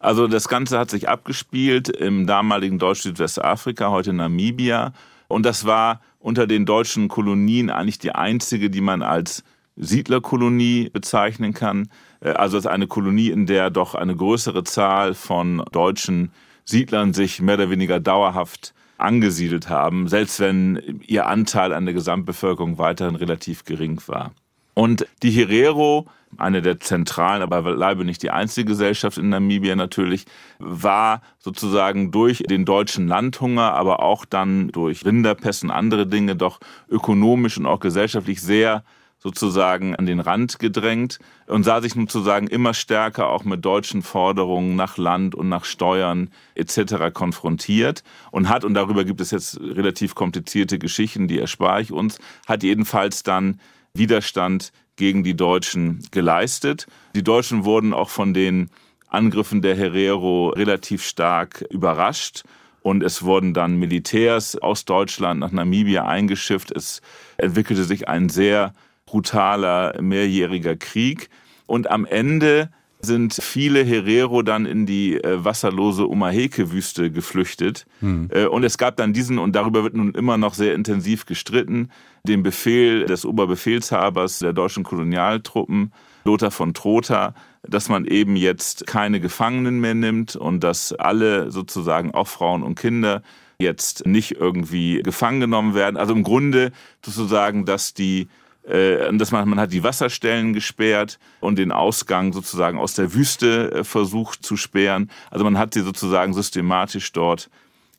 Also 0.00 0.26
das 0.26 0.48
Ganze 0.48 0.78
hat 0.78 0.90
sich 0.90 1.08
abgespielt 1.08 1.90
im 1.90 2.26
damaligen 2.26 2.78
Deutsch-Südwestafrika, 2.78 3.90
heute 3.90 4.14
Namibia. 4.14 4.94
Und 5.28 5.44
das 5.44 5.66
war 5.66 6.00
unter 6.18 6.46
den 6.46 6.64
deutschen 6.64 7.08
Kolonien 7.08 7.68
eigentlich 7.70 7.98
die 7.98 8.12
einzige, 8.12 8.70
die 8.70 8.80
man 8.80 9.02
als 9.02 9.44
Siedlerkolonie 9.76 10.88
bezeichnen 10.88 11.52
kann. 11.52 11.90
Äh, 12.20 12.30
also 12.30 12.56
ist 12.56 12.66
eine 12.66 12.86
Kolonie, 12.86 13.28
in 13.28 13.44
der 13.44 13.68
doch 13.70 13.94
eine 13.94 14.16
größere 14.16 14.64
Zahl 14.64 15.14
von 15.14 15.62
deutschen 15.70 16.32
Siedlern 16.64 17.12
sich 17.12 17.42
mehr 17.42 17.56
oder 17.56 17.70
weniger 17.70 18.00
dauerhaft 18.00 18.72
angesiedelt 18.96 19.68
haben, 19.68 20.08
selbst 20.08 20.40
wenn 20.40 21.00
ihr 21.06 21.26
Anteil 21.26 21.72
an 21.74 21.84
der 21.84 21.94
Gesamtbevölkerung 21.94 22.78
weiterhin 22.78 23.16
relativ 23.16 23.64
gering 23.64 24.00
war. 24.06 24.32
Und 24.80 25.06
die 25.22 25.30
Herero, 25.30 26.06
eine 26.38 26.62
der 26.62 26.80
zentralen, 26.80 27.42
aber 27.42 27.60
beileibe 27.60 28.06
nicht 28.06 28.22
die 28.22 28.30
einzige 28.30 28.68
Gesellschaft 28.68 29.18
in 29.18 29.28
Namibia 29.28 29.76
natürlich, 29.76 30.24
war 30.58 31.20
sozusagen 31.38 32.12
durch 32.12 32.38
den 32.48 32.64
deutschen 32.64 33.06
Landhunger, 33.06 33.74
aber 33.74 34.02
auch 34.02 34.24
dann 34.24 34.68
durch 34.68 35.04
Rinderpest 35.04 35.64
und 35.64 35.70
andere 35.70 36.06
Dinge 36.06 36.34
doch 36.34 36.60
ökonomisch 36.88 37.58
und 37.58 37.66
auch 37.66 37.78
gesellschaftlich 37.78 38.40
sehr 38.40 38.82
sozusagen 39.18 39.96
an 39.96 40.06
den 40.06 40.18
Rand 40.18 40.58
gedrängt 40.58 41.18
und 41.46 41.62
sah 41.62 41.82
sich 41.82 41.92
sozusagen 41.92 42.46
immer 42.46 42.72
stärker 42.72 43.28
auch 43.28 43.44
mit 43.44 43.62
deutschen 43.62 44.00
Forderungen 44.00 44.76
nach 44.76 44.96
Land 44.96 45.34
und 45.34 45.50
nach 45.50 45.66
Steuern 45.66 46.30
etc. 46.54 47.12
konfrontiert 47.12 48.02
und 48.30 48.48
hat, 48.48 48.64
und 48.64 48.72
darüber 48.72 49.04
gibt 49.04 49.20
es 49.20 49.30
jetzt 49.30 49.60
relativ 49.60 50.14
komplizierte 50.14 50.78
Geschichten, 50.78 51.28
die 51.28 51.38
erspare 51.38 51.82
ich 51.82 51.92
uns, 51.92 52.18
hat 52.46 52.62
jedenfalls 52.62 53.22
dann 53.22 53.60
Widerstand 53.94 54.72
gegen 54.96 55.24
die 55.24 55.36
Deutschen 55.36 56.06
geleistet. 56.10 56.86
Die 57.14 57.24
Deutschen 57.24 57.64
wurden 57.64 57.92
auch 57.94 58.10
von 58.10 58.34
den 58.34 58.70
Angriffen 59.08 59.62
der 59.62 59.74
Herero 59.74 60.50
relativ 60.50 61.04
stark 61.04 61.64
überrascht 61.70 62.44
und 62.82 63.02
es 63.02 63.22
wurden 63.22 63.52
dann 63.52 63.76
Militärs 63.76 64.56
aus 64.56 64.84
Deutschland 64.84 65.40
nach 65.40 65.52
Namibia 65.52 66.06
eingeschifft. 66.06 66.70
Es 66.70 67.02
entwickelte 67.36 67.84
sich 67.84 68.08
ein 68.08 68.28
sehr 68.28 68.74
brutaler 69.04 70.00
mehrjähriger 70.00 70.76
Krieg. 70.76 71.28
Und 71.66 71.90
am 71.90 72.04
Ende 72.04 72.70
sind 73.02 73.34
viele 73.34 73.84
Herero 73.84 74.42
dann 74.42 74.66
in 74.66 74.86
die 74.86 75.16
äh, 75.16 75.44
wasserlose 75.44 76.08
Omaheke-Wüste 76.08 77.10
geflüchtet. 77.10 77.86
Hm. 78.00 78.28
Äh, 78.30 78.46
und 78.46 78.64
es 78.64 78.78
gab 78.78 78.96
dann 78.96 79.12
diesen, 79.12 79.38
und 79.38 79.54
darüber 79.56 79.82
wird 79.82 79.94
nun 79.94 80.12
immer 80.12 80.36
noch 80.36 80.54
sehr 80.54 80.74
intensiv 80.74 81.26
gestritten, 81.26 81.90
den 82.24 82.42
Befehl 82.42 83.06
des 83.06 83.24
Oberbefehlshabers 83.24 84.40
der 84.40 84.52
deutschen 84.52 84.84
Kolonialtruppen, 84.84 85.92
Lothar 86.24 86.50
von 86.50 86.74
Trotha, 86.74 87.34
dass 87.62 87.88
man 87.88 88.04
eben 88.04 88.36
jetzt 88.36 88.86
keine 88.86 89.20
Gefangenen 89.20 89.80
mehr 89.80 89.94
nimmt 89.94 90.36
und 90.36 90.60
dass 90.62 90.92
alle 90.92 91.50
sozusagen, 91.50 92.12
auch 92.12 92.28
Frauen 92.28 92.62
und 92.62 92.78
Kinder, 92.78 93.22
jetzt 93.58 94.06
nicht 94.06 94.32
irgendwie 94.32 95.02
gefangen 95.02 95.40
genommen 95.40 95.74
werden. 95.74 95.96
Also 95.96 96.14
im 96.14 96.22
Grunde 96.22 96.72
sozusagen, 97.04 97.66
dass 97.66 97.94
die 97.94 98.28
dass 98.62 99.32
man, 99.32 99.48
man 99.48 99.58
hat 99.58 99.72
die 99.72 99.82
Wasserstellen 99.82 100.52
gesperrt 100.52 101.18
und 101.40 101.58
den 101.58 101.72
Ausgang 101.72 102.32
sozusagen 102.32 102.78
aus 102.78 102.94
der 102.94 103.14
Wüste 103.14 103.72
äh, 103.72 103.84
versucht 103.84 104.44
zu 104.44 104.56
sperren. 104.56 105.10
Also 105.30 105.44
man 105.44 105.58
hat 105.58 105.74
sie 105.74 105.80
sozusagen 105.80 106.34
systematisch 106.34 107.12
dort 107.12 107.50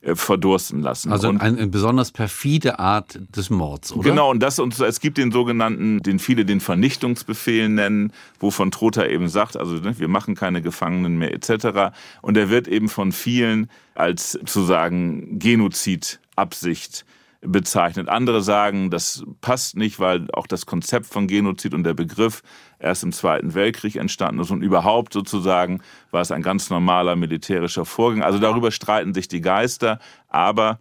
äh, 0.01 0.15
verdursten 0.15 0.81
lassen. 0.81 1.11
Also 1.11 1.29
eine, 1.29 1.41
eine 1.41 1.67
besonders 1.67 2.11
perfide 2.11 2.79
Art 2.79 3.19
des 3.35 3.49
Mords, 3.49 3.91
oder? 3.91 4.09
Genau, 4.09 4.31
und 4.31 4.39
das 4.39 4.57
und 4.57 4.79
es 4.79 4.99
gibt 4.99 5.17
den 5.19 5.31
sogenannten, 5.31 5.99
den 5.99 6.17
viele 6.17 6.43
den 6.43 6.59
Vernichtungsbefehl 6.59 7.69
nennen, 7.69 8.11
wovon 8.39 8.71
Trotha 8.71 9.05
eben 9.05 9.29
sagt, 9.29 9.57
also 9.57 9.75
ne, 9.75 9.99
wir 9.99 10.07
machen 10.07 10.33
keine 10.33 10.63
Gefangenen 10.63 11.17
mehr 11.19 11.33
etc. 11.33 11.93
Und 12.21 12.35
er 12.35 12.49
wird 12.49 12.67
eben 12.67 12.89
von 12.89 13.11
vielen 13.11 13.69
als 13.93 14.31
sozusagen 14.31 15.37
Genozidabsicht 15.37 17.05
bezeichnet. 17.41 18.07
Andere 18.07 18.41
sagen, 18.41 18.91
das 18.91 19.23
passt 19.41 19.75
nicht, 19.75 19.99
weil 19.99 20.27
auch 20.33 20.47
das 20.47 20.65
Konzept 20.65 21.07
von 21.07 21.27
Genozid 21.27 21.73
und 21.73 21.83
der 21.83 21.95
Begriff 21.95 22.43
erst 22.79 23.03
im 23.03 23.11
Zweiten 23.11 23.55
Weltkrieg 23.55 23.95
entstanden 23.95 24.41
ist 24.41 24.51
und 24.51 24.61
überhaupt 24.61 25.13
sozusagen 25.13 25.81
war 26.11 26.21
es 26.21 26.31
ein 26.31 26.43
ganz 26.43 26.69
normaler 26.69 27.15
militärischer 27.15 27.85
Vorgang. 27.85 28.21
Also 28.21 28.37
darüber 28.37 28.71
streiten 28.71 29.13
sich 29.13 29.27
die 29.27 29.41
Geister, 29.41 29.99
aber 30.27 30.79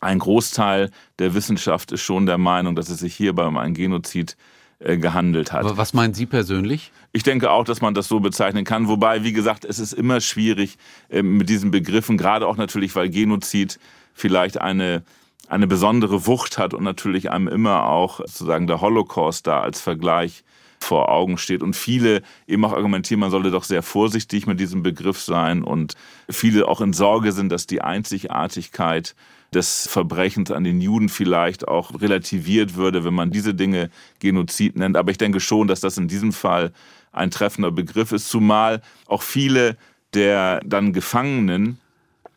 ein 0.00 0.18
Großteil 0.18 0.90
der 1.18 1.34
Wissenschaft 1.34 1.92
ist 1.92 2.02
schon 2.02 2.26
der 2.26 2.38
Meinung, 2.38 2.76
dass 2.76 2.88
es 2.88 3.00
sich 3.00 3.14
hierbei 3.14 3.44
um 3.46 3.56
einen 3.56 3.74
Genozid 3.74 4.36
äh, 4.78 4.98
gehandelt 4.98 5.52
hat. 5.52 5.64
Aber 5.64 5.76
was 5.76 5.94
meinen 5.94 6.14
Sie 6.14 6.26
persönlich? 6.26 6.92
Ich 7.12 7.22
denke 7.22 7.50
auch, 7.50 7.64
dass 7.64 7.80
man 7.80 7.94
das 7.94 8.08
so 8.08 8.20
bezeichnen 8.20 8.64
kann. 8.64 8.88
Wobei, 8.88 9.22
wie 9.22 9.32
gesagt, 9.32 9.64
es 9.64 9.78
ist 9.78 9.92
immer 9.92 10.20
schwierig 10.20 10.76
äh, 11.08 11.22
mit 11.22 11.48
diesen 11.48 11.70
Begriffen, 11.70 12.16
gerade 12.16 12.46
auch 12.46 12.56
natürlich, 12.56 12.94
weil 12.96 13.08
Genozid 13.10 13.78
vielleicht 14.12 14.60
eine 14.60 15.04
eine 15.52 15.66
besondere 15.66 16.26
Wucht 16.26 16.56
hat 16.56 16.72
und 16.72 16.82
natürlich 16.82 17.30
einem 17.30 17.46
immer 17.46 17.84
auch 17.84 18.20
sozusagen 18.20 18.66
der 18.66 18.80
Holocaust 18.80 19.46
da 19.46 19.60
als 19.60 19.82
Vergleich 19.82 20.44
vor 20.80 21.10
Augen 21.10 21.36
steht 21.36 21.62
und 21.62 21.76
viele 21.76 22.22
eben 22.46 22.64
auch 22.64 22.72
argumentieren, 22.72 23.20
man 23.20 23.30
solle 23.30 23.50
doch 23.50 23.64
sehr 23.64 23.82
vorsichtig 23.82 24.46
mit 24.46 24.58
diesem 24.58 24.82
Begriff 24.82 25.20
sein 25.20 25.62
und 25.62 25.94
viele 26.30 26.66
auch 26.66 26.80
in 26.80 26.94
Sorge 26.94 27.32
sind, 27.32 27.52
dass 27.52 27.66
die 27.66 27.82
Einzigartigkeit 27.82 29.14
des 29.52 29.86
Verbrechens 29.86 30.50
an 30.50 30.64
den 30.64 30.80
Juden 30.80 31.10
vielleicht 31.10 31.68
auch 31.68 32.00
relativiert 32.00 32.74
würde, 32.74 33.04
wenn 33.04 33.14
man 33.14 33.30
diese 33.30 33.52
Dinge 33.52 33.90
Genozid 34.20 34.76
nennt. 34.76 34.96
Aber 34.96 35.10
ich 35.10 35.18
denke 35.18 35.38
schon, 35.38 35.68
dass 35.68 35.80
das 35.80 35.98
in 35.98 36.08
diesem 36.08 36.32
Fall 36.32 36.72
ein 37.12 37.30
treffender 37.30 37.70
Begriff 37.70 38.12
ist, 38.12 38.30
zumal 38.30 38.80
auch 39.06 39.20
viele 39.20 39.76
der 40.14 40.60
dann 40.64 40.94
Gefangenen 40.94 41.78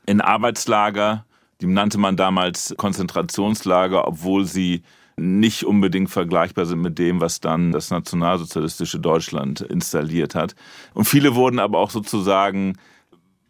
in 0.06 0.20
Arbeitslager 0.20 1.25
die 1.62 1.68
nannte 1.68 1.98
man 1.98 2.18
damals 2.18 2.74
Konzentrationslager, 2.78 4.08
obwohl 4.08 4.46
sie 4.46 4.84
nicht 5.18 5.64
unbedingt 5.64 6.10
vergleichbar 6.10 6.66
sind 6.66 6.82
mit 6.82 7.00
dem, 7.00 7.22
was 7.22 7.40
dann 7.40 7.72
das 7.72 7.90
nationalsozialistische 7.90 9.00
Deutschland 9.00 9.62
installiert 9.62 10.36
hat. 10.36 10.56
Und 10.94 11.06
viele 11.06 11.36
wurden 11.36 11.60
aber 11.60 11.80
auch 11.80 11.90
sozusagen 11.90 12.78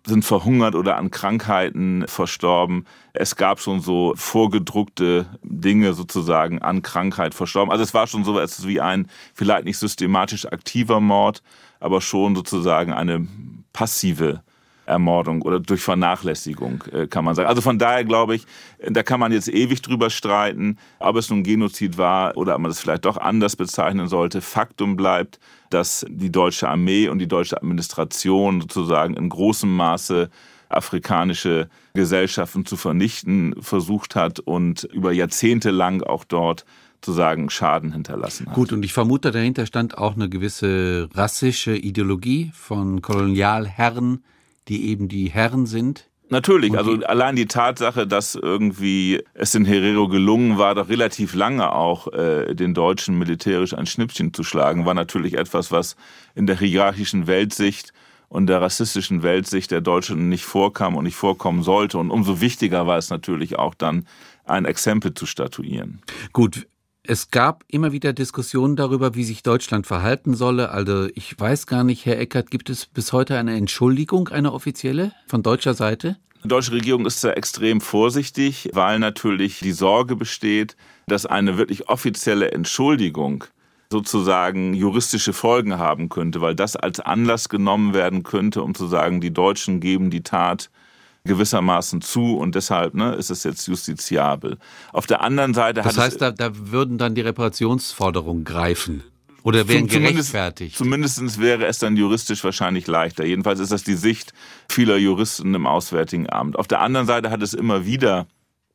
sind 0.05 0.23
verhungert 0.23 0.75
oder 0.75 0.97
an 0.97 1.09
Krankheiten 1.09 2.05
verstorben. 2.07 2.85
Es 3.13 3.35
gab 3.35 3.59
schon 3.59 3.81
so 3.81 4.13
vorgedruckte 4.15 5.25
Dinge 5.41 5.93
sozusagen 5.93 6.61
an 6.61 6.83
Krankheit 6.83 7.33
verstorben. 7.33 7.71
Also 7.71 7.83
es 7.83 7.95
war 7.95 8.05
schon 8.05 8.23
so 8.23 8.37
etwas 8.37 8.67
wie 8.67 8.79
ein 8.79 9.07
vielleicht 9.33 9.65
nicht 9.65 9.79
systematisch 9.79 10.45
aktiver 10.45 10.99
Mord, 10.99 11.41
aber 11.79 12.01
schon 12.01 12.35
sozusagen 12.35 12.93
eine 12.93 13.27
passive 13.73 14.43
Ermordung 14.85 15.41
oder 15.41 15.59
durch 15.59 15.81
Vernachlässigung, 15.81 16.83
äh, 16.91 17.07
kann 17.07 17.25
man 17.25 17.35
sagen. 17.35 17.47
Also 17.47 17.61
von 17.61 17.79
daher 17.79 18.03
glaube 18.03 18.35
ich, 18.35 18.45
da 18.87 19.03
kann 19.03 19.19
man 19.19 19.31
jetzt 19.31 19.47
ewig 19.47 19.81
drüber 19.81 20.09
streiten, 20.09 20.77
ob 20.99 21.15
es 21.15 21.29
nun 21.29 21.43
Genozid 21.43 21.97
war 21.97 22.37
oder 22.37 22.55
ob 22.55 22.61
man 22.61 22.69
das 22.69 22.79
vielleicht 22.79 23.05
doch 23.05 23.17
anders 23.17 23.55
bezeichnen 23.55 24.07
sollte. 24.07 24.41
Faktum 24.41 24.95
bleibt, 24.95 25.39
dass 25.69 26.05
die 26.09 26.31
deutsche 26.31 26.69
Armee 26.69 27.07
und 27.07 27.19
die 27.19 27.27
deutsche 27.27 27.57
Administration 27.57 28.61
sozusagen 28.61 29.15
in 29.15 29.29
großem 29.29 29.75
Maße 29.75 30.29
afrikanische 30.69 31.69
Gesellschaften 31.93 32.65
zu 32.65 32.75
vernichten 32.75 33.55
versucht 33.61 34.15
hat 34.15 34.39
und 34.39 34.83
über 34.85 35.11
Jahrzehnte 35.11 35.71
lang 35.71 36.01
auch 36.01 36.23
dort 36.23 36.65
zu 37.01 37.11
sagen 37.11 37.49
Schaden 37.49 37.91
hinterlassen 37.91 38.47
hat. 38.47 38.55
Gut, 38.55 38.73
und 38.73 38.83
ich 38.83 38.91
vermute, 38.91 39.31
dahinter 39.31 39.65
stand 39.65 39.97
auch 39.97 40.15
eine 40.15 40.27
gewisse 40.27 41.07
rassische 41.13 41.75
Ideologie 41.75 42.51
von 42.53 43.01
Kolonialherren, 43.01 44.23
die 44.67 44.89
eben 44.89 45.07
die 45.07 45.29
Herren 45.29 45.65
sind? 45.65 46.09
Natürlich, 46.29 46.75
also 46.75 46.93
allein 47.05 47.35
die 47.35 47.45
Tatsache, 47.45 48.07
dass 48.07 48.33
irgendwie 48.33 49.21
es 49.35 49.51
den 49.51 49.63
Herero 49.63 50.07
gelungen 50.07 50.57
war, 50.57 50.73
doch 50.73 50.89
relativ 50.89 51.35
lange 51.35 51.71
auch 51.71 52.11
äh, 52.13 52.55
den 52.55 52.73
Deutschen 52.73 53.19
militärisch 53.19 53.75
ein 53.75 53.85
Schnippchen 53.85 54.33
zu 54.33 54.43
schlagen, 54.43 54.85
war 54.85 54.95
natürlich 54.95 55.37
etwas, 55.37 55.71
was 55.71 55.95
in 56.33 56.47
der 56.47 56.57
hierarchischen 56.57 57.27
Weltsicht 57.27 57.93
und 58.27 58.47
der 58.47 58.59
rassistischen 58.59 59.21
Weltsicht 59.21 59.69
der 59.69 59.81
Deutschen 59.81 60.27
nicht 60.29 60.45
vorkam 60.45 60.95
und 60.95 61.03
nicht 61.03 61.15
vorkommen 61.15 61.61
sollte. 61.61 61.99
Und 61.99 62.09
umso 62.09 62.41
wichtiger 62.41 62.87
war 62.87 62.97
es 62.97 63.11
natürlich 63.11 63.59
auch 63.59 63.75
dann, 63.75 64.07
ein 64.45 64.65
Exempel 64.65 65.13
zu 65.13 65.25
statuieren. 65.25 66.01
Gut, 66.33 66.67
es 67.07 67.31
gab 67.31 67.63
immer 67.67 67.91
wieder 67.91 68.13
Diskussionen 68.13 68.75
darüber, 68.75 69.15
wie 69.15 69.23
sich 69.23 69.43
Deutschland 69.43 69.87
verhalten 69.87 70.33
solle. 70.33 70.69
Also 70.69 71.07
ich 71.13 71.39
weiß 71.39 71.67
gar 71.67 71.83
nicht, 71.83 72.05
Herr 72.05 72.19
Eckert, 72.19 72.51
gibt 72.51 72.69
es 72.69 72.85
bis 72.85 73.13
heute 73.13 73.37
eine 73.37 73.55
Entschuldigung, 73.55 74.29
eine 74.29 74.53
offizielle 74.53 75.11
von 75.27 75.43
deutscher 75.43 75.73
Seite? 75.73 76.17
Die 76.43 76.47
deutsche 76.47 76.73
Regierung 76.73 77.05
ist 77.05 77.23
da 77.23 77.31
extrem 77.31 77.81
vorsichtig, 77.81 78.69
weil 78.73 78.99
natürlich 78.99 79.59
die 79.59 79.71
Sorge 79.71 80.15
besteht, 80.15 80.75
dass 81.07 81.25
eine 81.25 81.57
wirklich 81.57 81.89
offizielle 81.89 82.51
Entschuldigung 82.51 83.45
sozusagen 83.91 84.73
juristische 84.73 85.33
Folgen 85.33 85.77
haben 85.77 86.09
könnte, 86.09 86.41
weil 86.41 86.55
das 86.55 86.75
als 86.75 86.99
Anlass 86.99 87.49
genommen 87.49 87.93
werden 87.93 88.23
könnte, 88.23 88.61
um 88.61 88.75
zu 88.75 88.87
sagen, 88.87 89.21
die 89.21 89.33
Deutschen 89.33 89.79
geben 89.79 90.09
die 90.09 90.23
Tat 90.23 90.69
gewissermaßen 91.25 92.01
zu 92.01 92.37
und 92.37 92.55
deshalb 92.55 92.93
ne, 92.93 93.13
ist 93.15 93.29
es 93.29 93.43
jetzt 93.43 93.67
justiziabel. 93.67 94.57
Auf 94.93 95.07
der 95.07 95.21
anderen 95.21 95.53
Seite 95.53 95.81
das 95.81 95.97
heißt, 95.97 96.21
da, 96.21 96.31
da 96.31 96.51
würden 96.53 96.97
dann 96.97 97.15
die 97.15 97.21
Reparationsforderungen 97.21 98.43
greifen. 98.43 99.03
Oder 99.43 99.67
wären 99.67 99.87
zumindest, 99.87 100.31
gerechtfertigt? 100.31 100.75
Zumindest 100.75 101.39
wäre 101.39 101.67
es 101.67 101.77
dann 101.77 101.97
juristisch 101.97 102.43
wahrscheinlich 102.43 102.87
leichter. 102.87 103.25
Jedenfalls 103.25 103.59
ist 103.59 103.71
das 103.71 103.83
die 103.83 103.93
Sicht 103.93 104.33
vieler 104.69 104.97
Juristen 104.97 105.53
im 105.53 105.67
Auswärtigen 105.67 106.27
Amt. 106.31 106.57
Auf 106.57 106.67
der 106.67 106.81
anderen 106.81 107.05
Seite 107.05 107.29
hat 107.29 107.43
es 107.43 107.53
immer 107.53 107.85
wieder 107.85 108.25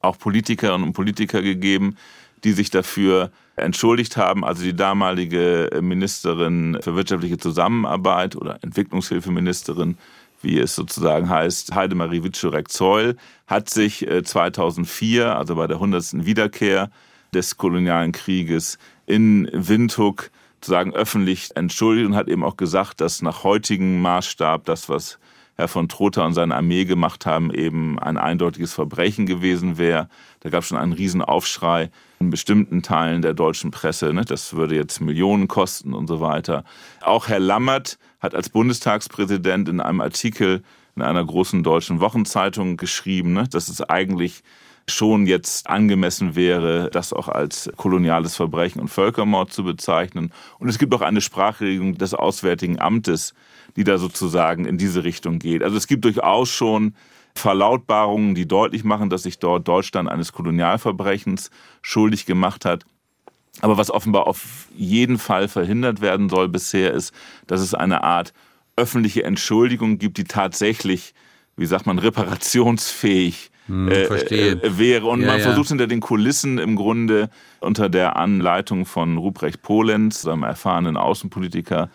auch 0.00 0.16
Politikerinnen 0.16 0.87
und 0.87 0.92
Politiker 0.92 1.42
gegeben, 1.42 1.97
die 2.45 2.52
sich 2.52 2.71
dafür 2.71 3.33
entschuldigt 3.57 4.16
haben. 4.16 4.45
Also 4.45 4.62
die 4.62 4.75
damalige 4.75 5.71
Ministerin 5.80 6.78
für 6.80 6.95
wirtschaftliche 6.95 7.38
Zusammenarbeit 7.38 8.37
oder 8.37 8.59
Entwicklungshilfeministerin 8.62 9.99
wie 10.43 10.59
es 10.59 10.75
sozusagen 10.75 11.29
heißt, 11.29 11.75
Heidemarie 11.75 12.23
Witschurek-Zeul, 12.23 13.17
hat 13.47 13.71
sich 13.71 14.07
2004, 14.25 15.23
äh, 15.23 15.27
also 15.27 15.57
bei 15.57 15.67
der 15.67 15.77
100. 15.77 16.25
Wiederkehr 16.25 16.91
des 17.35 17.57
kolonialen 17.57 18.13
Krieges 18.13 18.79
in 19.07 19.49
Windhoek 19.53 20.31
sozusagen 20.57 20.93
öffentlich 20.93 21.51
entschuldigt 21.55 22.07
und 22.07 22.17
hat 22.17 22.29
eben 22.29 22.45
auch 22.45 22.57
gesagt, 22.57 23.01
dass 23.01 23.23
nach 23.23 23.45
heutigem 23.45 24.03
Maßstab 24.03 24.65
das, 24.67 24.89
was 24.89 25.19
Herr 25.57 25.69
von 25.69 25.89
Trotha 25.89 26.25
und 26.25 26.35
seine 26.35 26.55
Armee 26.55 26.85
gemacht 26.85 27.27
haben, 27.27 27.53
eben 27.53 27.99
ein 27.99 28.17
eindeutiges 28.17 28.73
Verbrechen 28.73 29.27
gewesen 29.27 29.79
wäre. 29.79 30.09
Da 30.41 30.51
gab 30.51 30.63
es 30.63 30.69
schon 30.69 30.79
einen 30.79 30.93
Riesenaufschrei 30.93 31.91
in 32.21 32.29
bestimmten 32.31 32.83
Teilen 32.83 33.23
der 33.23 33.33
deutschen 33.33 33.71
Presse. 33.71 34.12
Ne? 34.12 34.25
Das 34.25 34.53
würde 34.53 34.77
jetzt 34.77 35.00
Millionen 35.00 35.49
kosten 35.49 35.95
und 35.95 36.07
so 36.07 36.21
weiter. 36.21 36.65
Auch 37.00 37.29
Herr 37.29 37.41
Lammert 37.41 37.99
hat 38.21 38.35
als 38.35 38.50
Bundestagspräsident 38.50 39.69
in 39.71 39.81
einem 39.81 40.03
Artikel 40.03 40.62
in 40.97 41.03
einer 41.03 41.25
großen 41.25 41.62
deutschen 41.62 42.00
Wochenzeitung 42.00 42.77
geschrieben, 42.77 43.33
ne, 43.33 43.49
dass 43.50 43.69
es 43.69 43.81
eigentlich 43.81 44.43
schon 44.87 45.27
jetzt 45.27 45.69
angemessen 45.69 46.35
wäre, 46.35 46.91
das 46.91 47.12
auch 47.12 47.29
als 47.29 47.71
koloniales 47.77 48.37
Verbrechen 48.37 48.81
und 48.81 48.89
Völkermord 48.89 49.53
zu 49.53 49.65
bezeichnen. 49.65 50.33
Und 50.59 50.69
es 50.69 50.79
gibt 50.79 50.93
auch 50.93 51.00
eine 51.00 51.21
Sprachregelung 51.23 51.97
des 51.97 52.12
Auswärtigen 52.12 52.81
Amtes, 52.81 53.33
die 53.77 53.85
da 53.85 53.97
sozusagen 53.97 54.67
in 54.67 54.77
diese 54.77 55.05
Richtung 55.05 55.39
geht. 55.39 55.62
Also 55.62 55.77
es 55.77 55.87
gibt 55.87 56.05
durchaus 56.05 56.50
schon 56.50 56.95
Verlautbarungen, 57.41 58.35
die 58.35 58.47
deutlich 58.47 58.85
machen, 58.85 59.11
dass 59.11 59.25
sich 59.25 59.39
dort 59.39 59.67
Deutschland 59.67 60.09
eines 60.09 60.33
Kolonialverbrechens 60.33 61.51
schuldig 61.83 62.27
gemacht 62.27 62.65
hat. 62.65 62.85
Aber 63.61 63.77
was 63.77 63.91
offenbar 63.91 64.27
auf 64.27 64.69
jeden 64.77 65.19
Fall 65.19 65.49
verhindert 65.49 66.01
werden 66.01 66.29
soll 66.29 66.49
bisher 66.49 66.93
ist, 66.93 67.13
dass 67.47 67.61
es 67.61 67.75
eine 67.75 68.05
Art 68.05 68.33
öffentliche 68.77 69.25
Entschuldigung 69.25 69.99
gibt, 69.99 70.19
die 70.19 70.25
tatsächlich, 70.25 71.15
wie 71.57 71.67
sagt 71.67 71.87
man, 71.87 71.99
reparationsfähig 71.99 73.51
hm, 73.67 73.89
äh, 73.89 74.05
äh, 74.05 74.79
wäre. 74.79 75.07
Und 75.07 75.21
ja, 75.21 75.27
man 75.27 75.39
ja. 75.39 75.45
versucht 75.45 75.69
hinter 75.69 75.87
den 75.87 76.01
Kulissen 76.01 76.59
im 76.59 76.77
Grunde 76.77 77.29
unter 77.61 77.89
der 77.89 78.17
Anleitung 78.17 78.87
von 78.87 79.19
Ruprecht 79.19 79.63
Polenz, 79.63 80.23
seinem 80.23 80.45
erfahrenen 80.45 80.97
Außenpolitiker 80.97 81.91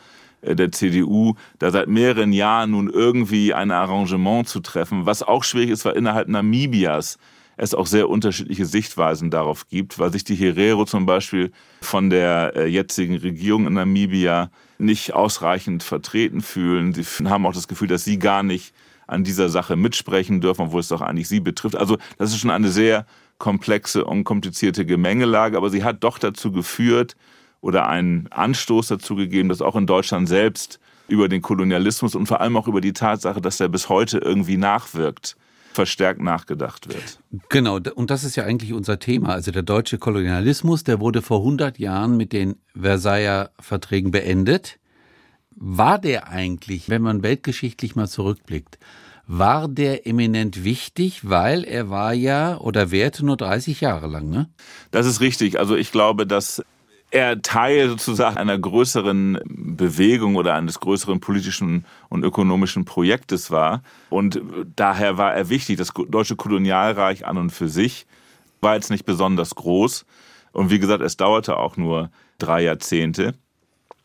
der 0.53 0.71
CDU, 0.71 1.35
da 1.59 1.71
seit 1.71 1.87
mehreren 1.87 2.33
Jahren 2.33 2.71
nun 2.71 2.89
irgendwie 2.89 3.53
ein 3.53 3.71
Arrangement 3.71 4.47
zu 4.47 4.59
treffen, 4.59 5.05
was 5.05 5.23
auch 5.23 5.43
schwierig 5.43 5.71
ist, 5.71 5.85
weil 5.85 5.95
innerhalb 5.95 6.27
Namibias 6.27 7.17
es 7.57 7.73
auch 7.73 7.87
sehr 7.87 8.09
unterschiedliche 8.09 8.65
Sichtweisen 8.65 9.31
darauf 9.31 9.67
gibt, 9.67 9.97
weil 9.97 10.11
sich 10.11 10.23
die 10.23 10.35
Herero 10.35 10.85
zum 10.85 11.05
Beispiel 11.05 11.51
von 11.81 12.09
der 12.09 12.53
äh, 12.55 12.65
jetzigen 12.67 13.15
Regierung 13.15 13.65
in 13.67 13.73
Namibia 13.73 14.51
nicht 14.77 15.13
ausreichend 15.13 15.83
vertreten 15.83 16.41
fühlen. 16.41 16.93
Sie 16.93 17.03
haben 17.25 17.45
auch 17.45 17.53
das 17.53 17.67
Gefühl, 17.67 17.87
dass 17.87 18.03
sie 18.03 18.19
gar 18.19 18.43
nicht 18.43 18.73
an 19.07 19.23
dieser 19.23 19.49
Sache 19.49 19.75
mitsprechen 19.75 20.41
dürfen, 20.41 20.63
obwohl 20.63 20.81
es 20.81 20.87
doch 20.89 21.01
eigentlich 21.01 21.27
sie 21.27 21.39
betrifft. 21.39 21.77
Also 21.77 21.97
das 22.17 22.31
ist 22.31 22.39
schon 22.39 22.49
eine 22.49 22.69
sehr 22.69 23.05
komplexe 23.37 24.03
und 24.03 24.23
komplizierte 24.23 24.85
Gemengelage, 24.85 25.57
aber 25.57 25.69
sie 25.69 25.83
hat 25.83 26.03
doch 26.03 26.17
dazu 26.17 26.51
geführt 26.51 27.15
oder 27.65 27.89
einen 27.89 28.27
Anstoß 28.31 28.89
dazu 28.89 29.15
gegeben, 29.15 29.49
dass 29.49 29.63
auch 29.63 29.75
in 29.75 29.87
Deutschland 29.87 30.29
selbst 30.29 30.79
über 31.07 31.27
den 31.27 31.41
Kolonialismus 31.41 32.13
und 32.13 32.27
vor 32.27 32.39
allem 32.39 32.57
auch 32.57 32.67
über 32.67 32.79
die 32.79 32.93
Tatsache, 32.93 33.41
dass 33.41 33.59
er 33.59 33.69
bis 33.69 33.89
heute 33.89 34.19
irgendwie 34.19 34.55
nachwirkt, 34.55 35.35
verstärkt 35.73 36.21
nachgedacht 36.21 36.87
wird. 36.87 37.19
Genau, 37.49 37.79
und 37.95 38.11
das 38.11 38.23
ist 38.23 38.35
ja 38.35 38.43
eigentlich 38.43 38.71
unser 38.71 38.99
Thema. 38.99 39.29
Also 39.29 39.49
der 39.49 39.63
deutsche 39.63 39.97
Kolonialismus, 39.97 40.83
der 40.83 40.99
wurde 40.99 41.23
vor 41.23 41.39
100 41.39 41.79
Jahren 41.79 42.17
mit 42.17 42.33
den 42.33 42.57
Versailler 42.79 43.49
Verträgen 43.59 44.11
beendet. 44.11 44.77
War 45.55 45.97
der 45.97 46.29
eigentlich, 46.29 46.87
wenn 46.87 47.01
man 47.01 47.23
weltgeschichtlich 47.23 47.95
mal 47.95 48.07
zurückblickt, 48.07 48.77
war 49.25 49.67
der 49.67 50.05
eminent 50.05 50.63
wichtig, 50.63 51.27
weil 51.27 51.63
er 51.63 51.89
war 51.89 52.13
ja 52.13 52.59
oder 52.59 52.91
währte 52.91 53.25
nur 53.25 53.37
30 53.37 53.81
Jahre 53.81 54.05
lang, 54.05 54.29
ne? 54.29 54.49
Das 54.91 55.07
ist 55.07 55.19
richtig. 55.19 55.57
Also 55.57 55.75
ich 55.75 55.91
glaube, 55.91 56.27
dass 56.27 56.63
er 57.15 57.41
Teil 57.41 57.87
sozusagen 57.87 58.37
einer 58.37 58.59
größeren 58.59 59.39
Bewegung 59.45 60.35
oder 60.35 60.53
eines 60.55 60.81
größeren 60.81 61.21
politischen 61.21 61.85
und 62.09 62.25
ökonomischen 62.25 62.83
Projektes 62.83 63.51
war. 63.51 63.81
Und 64.09 64.41
daher 64.75 65.17
war 65.17 65.33
er 65.33 65.47
wichtig. 65.49 65.77
Das 65.77 65.93
deutsche 66.09 66.35
Kolonialreich 66.35 67.25
an 67.25 67.37
und 67.37 67.51
für 67.51 67.69
sich 67.69 68.05
war 68.59 68.75
jetzt 68.75 68.91
nicht 68.91 69.05
besonders 69.05 69.55
groß. 69.55 70.05
Und 70.51 70.71
wie 70.71 70.79
gesagt, 70.79 71.01
es 71.01 71.15
dauerte 71.15 71.55
auch 71.55 71.77
nur 71.77 72.09
drei 72.37 72.63
Jahrzehnte. 72.63 73.33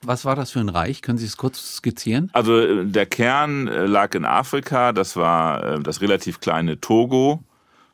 Was 0.02 0.24
war 0.24 0.36
das 0.36 0.52
für 0.52 0.60
ein 0.60 0.68
Reich? 0.68 1.02
Können 1.02 1.18
Sie 1.18 1.26
es 1.26 1.36
kurz 1.36 1.76
skizzieren? 1.76 2.30
Also 2.32 2.84
der 2.84 3.06
Kern 3.06 3.66
lag 3.66 4.14
in 4.14 4.24
Afrika. 4.24 4.92
Das 4.92 5.16
war 5.16 5.80
das 5.80 6.00
relativ 6.00 6.38
kleine 6.38 6.80
Togo 6.80 7.42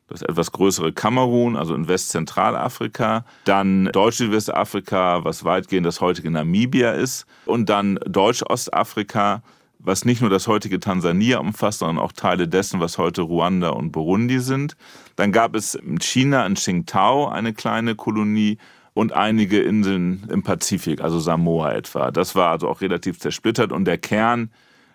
das 0.08 0.22
etwas 0.22 0.52
größere 0.52 0.92
Kamerun, 0.92 1.56
also 1.56 1.75
in 1.75 1.88
Westzentralafrika, 1.88 3.25
dann 3.44 3.86
Deutsch-Südwestafrika, 3.86 5.25
was 5.25 5.44
weitgehend 5.44 5.86
das 5.86 6.00
heutige 6.00 6.30
Namibia 6.30 6.92
ist, 6.92 7.26
und 7.44 7.68
dann 7.68 7.98
Deutsch-Ostafrika, 8.06 9.42
was 9.78 10.04
nicht 10.04 10.21
nur 10.21 10.30
das 10.30 10.49
heutige 10.49 10.80
Tansania 10.80 11.38
umfasst, 11.38 11.80
sondern 11.80 11.99
auch 11.99 12.12
Teile 12.12 12.49
dessen, 12.49 12.80
was 12.80 12.99
heute 12.99 13.23
Ruanda 13.23 13.71
und 13.71 13.92
Burundi 13.92 14.40
sind. 14.40 14.76
Dann 15.16 15.32
gab 15.32 15.54
es 15.54 15.75
in 15.75 15.99
China 16.00 16.47
in 16.47 16.54
Qingtao 16.54 17.28
eine 17.28 17.52
kleine 17.52 17.95
Kolonie 17.95 18.58
und 18.95 19.12
einige 19.12 19.60
Inseln 19.60 20.26
im 20.30 20.42
Pazifik, 20.42 21.02
also 21.02 21.19
Samoa 21.19 21.73
etwa. 21.73 22.10
Das 22.10 22.34
war 22.34 22.50
also 22.50 22.69
auch 22.69 22.80
relativ 22.80 23.21
zersplittert 23.21 23.71
und 23.71 23.84
der 23.84 23.99
Kern 23.99 24.50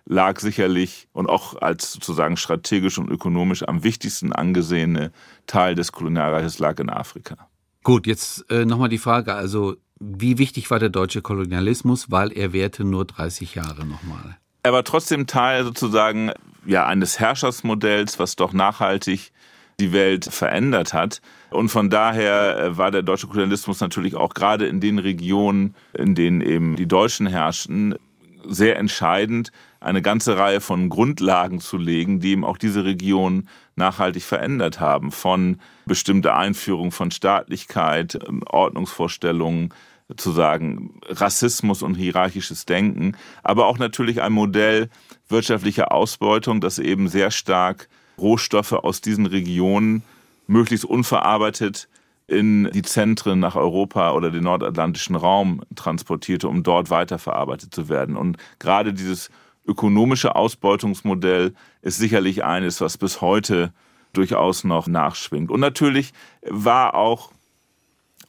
lag 0.05 0.39
sicherlich 0.39 1.07
und 1.13 1.29
auch 1.29 1.61
als 1.61 1.93
sozusagen 1.93 2.37
strategisch 2.37 2.97
und 2.97 3.09
ökonomisch 3.09 3.67
am 3.67 3.83
wichtigsten 3.83 4.33
angesehene 4.33 5.11
Teil 5.47 5.75
des 5.75 5.91
Kolonialreiches 5.91 6.59
lag 6.59 6.79
in 6.79 6.89
Afrika. 6.89 7.37
Gut, 7.83 8.07
jetzt 8.07 8.49
äh, 8.51 8.65
nochmal 8.65 8.89
die 8.89 8.97
Frage, 8.97 9.33
also 9.33 9.75
wie 9.99 10.37
wichtig 10.37 10.69
war 10.71 10.79
der 10.79 10.89
deutsche 10.89 11.21
Kolonialismus, 11.21 12.09
weil 12.09 12.31
er 12.31 12.53
währte 12.53 12.83
nur 12.83 13.05
30 13.05 13.55
Jahre 13.55 13.85
nochmal? 13.85 14.37
Er 14.63 14.73
war 14.73 14.83
trotzdem 14.83 15.27
Teil 15.27 15.63
sozusagen 15.63 16.31
ja 16.65 16.85
eines 16.85 17.19
Herrschaftsmodells, 17.19 18.19
was 18.19 18.35
doch 18.35 18.53
nachhaltig 18.53 19.31
die 19.79 19.91
Welt 19.93 20.25
verändert 20.25 20.93
hat. 20.93 21.21
Und 21.49 21.69
von 21.69 21.89
daher 21.89 22.57
äh, 22.57 22.77
war 22.77 22.91
der 22.91 23.01
deutsche 23.01 23.27
Kolonialismus 23.27 23.79
natürlich 23.79 24.15
auch 24.15 24.33
gerade 24.33 24.67
in 24.67 24.79
den 24.79 24.99
Regionen, 24.99 25.75
in 25.93 26.15
denen 26.15 26.41
eben 26.41 26.75
die 26.75 26.87
Deutschen 26.87 27.27
herrschten, 27.27 27.95
sehr 28.47 28.77
entscheidend, 28.77 29.51
eine 29.81 30.01
ganze 30.01 30.37
Reihe 30.37 30.61
von 30.61 30.89
Grundlagen 30.89 31.59
zu 31.59 31.77
legen, 31.77 32.19
die 32.19 32.31
eben 32.31 32.45
auch 32.45 32.57
diese 32.57 32.85
Region 32.85 33.49
nachhaltig 33.75 34.23
verändert 34.23 34.79
haben. 34.79 35.11
Von 35.11 35.59
bestimmter 35.85 36.37
Einführung 36.37 36.91
von 36.91 37.11
Staatlichkeit, 37.11 38.17
ähm, 38.27 38.43
Ordnungsvorstellungen, 38.47 39.73
zu 40.17 40.31
sagen, 40.31 40.99
Rassismus 41.07 41.81
und 41.81 41.95
hierarchisches 41.95 42.65
Denken, 42.65 43.15
aber 43.43 43.67
auch 43.67 43.77
natürlich 43.77 44.21
ein 44.21 44.33
Modell 44.33 44.89
wirtschaftlicher 45.29 45.93
Ausbeutung, 45.93 46.59
das 46.59 46.79
eben 46.79 47.07
sehr 47.07 47.31
stark 47.31 47.87
Rohstoffe 48.17 48.73
aus 48.73 48.99
diesen 48.99 49.25
Regionen 49.25 50.03
möglichst 50.47 50.85
unverarbeitet 50.85 51.87
in 52.27 52.69
die 52.73 52.81
Zentren 52.81 53.39
nach 53.39 53.55
Europa 53.55 54.11
oder 54.11 54.31
den 54.31 54.43
nordatlantischen 54.43 55.15
Raum 55.15 55.61
transportierte, 55.75 56.47
um 56.47 56.63
dort 56.63 56.89
weiterverarbeitet 56.89 57.73
zu 57.73 57.89
werden. 57.89 58.15
Und 58.17 58.37
gerade 58.59 58.93
dieses 58.93 59.29
ökonomische 59.71 60.35
Ausbeutungsmodell 60.35 61.53
ist 61.81 61.97
sicherlich 61.97 62.43
eines, 62.43 62.81
was 62.81 62.97
bis 62.97 63.21
heute 63.21 63.73
durchaus 64.13 64.63
noch 64.63 64.87
nachschwingt. 64.87 65.49
Und 65.49 65.61
natürlich 65.61 66.11
war 66.43 66.95
auch 66.95 67.31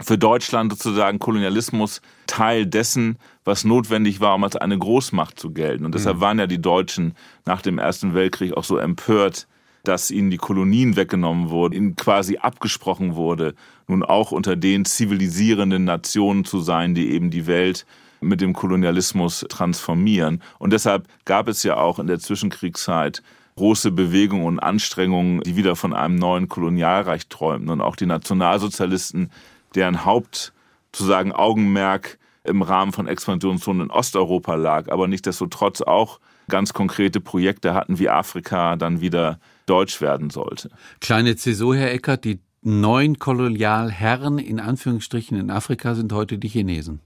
für 0.00 0.18
Deutschland 0.18 0.72
sozusagen 0.72 1.18
Kolonialismus 1.18 2.00
Teil 2.26 2.66
dessen, 2.66 3.18
was 3.44 3.64
notwendig 3.64 4.20
war, 4.20 4.34
um 4.36 4.44
als 4.44 4.56
eine 4.56 4.78
Großmacht 4.78 5.38
zu 5.38 5.50
gelten. 5.50 5.84
Und 5.84 5.94
deshalb 5.94 6.20
waren 6.20 6.38
ja 6.38 6.46
die 6.46 6.62
Deutschen 6.62 7.14
nach 7.44 7.62
dem 7.62 7.78
Ersten 7.78 8.14
Weltkrieg 8.14 8.56
auch 8.56 8.64
so 8.64 8.78
empört, 8.78 9.46
dass 9.84 10.12
ihnen 10.12 10.30
die 10.30 10.38
Kolonien 10.38 10.94
weggenommen 10.94 11.50
wurden, 11.50 11.74
ihnen 11.74 11.96
quasi 11.96 12.38
abgesprochen 12.38 13.16
wurde, 13.16 13.54
nun 13.88 14.04
auch 14.04 14.30
unter 14.30 14.54
den 14.54 14.84
zivilisierenden 14.84 15.84
Nationen 15.84 16.44
zu 16.44 16.60
sein, 16.60 16.94
die 16.94 17.10
eben 17.10 17.30
die 17.30 17.46
Welt 17.48 17.84
mit 18.22 18.40
dem 18.40 18.52
Kolonialismus 18.52 19.44
transformieren. 19.48 20.42
Und 20.58 20.72
deshalb 20.72 21.06
gab 21.24 21.48
es 21.48 21.62
ja 21.62 21.76
auch 21.76 21.98
in 21.98 22.06
der 22.06 22.18
Zwischenkriegszeit 22.18 23.22
große 23.56 23.90
Bewegungen 23.90 24.46
und 24.46 24.58
Anstrengungen, 24.60 25.40
die 25.40 25.56
wieder 25.56 25.76
von 25.76 25.92
einem 25.92 26.16
neuen 26.16 26.48
Kolonialreich 26.48 27.28
träumten. 27.28 27.70
Und 27.70 27.80
auch 27.80 27.96
die 27.96 28.06
Nationalsozialisten, 28.06 29.30
deren 29.74 30.04
Haupt 30.04 30.52
zu 30.92 31.04
sagen 31.04 31.32
Augenmerk 31.32 32.18
im 32.44 32.62
Rahmen 32.62 32.92
von 32.92 33.06
Expansionszonen 33.06 33.82
in 33.82 33.90
Osteuropa 33.90 34.54
lag, 34.54 34.90
aber 34.90 35.06
nichtdestotrotz 35.06 35.80
auch 35.80 36.18
ganz 36.48 36.72
konkrete 36.72 37.20
Projekte 37.20 37.72
hatten, 37.74 37.98
wie 37.98 38.08
Afrika 38.08 38.76
dann 38.76 39.00
wieder 39.00 39.38
deutsch 39.66 40.00
werden 40.00 40.30
sollte. 40.30 40.70
Kleine 41.00 41.36
Zäsur, 41.36 41.76
Herr 41.76 41.92
Eckert, 41.92 42.24
die 42.24 42.40
neuen 42.62 43.18
Kolonialherren 43.18 44.38
in 44.38 44.60
Anführungsstrichen 44.60 45.38
in 45.38 45.50
Afrika 45.50 45.94
sind 45.94 46.12
heute 46.12 46.38
die 46.38 46.48
Chinesen. 46.48 47.00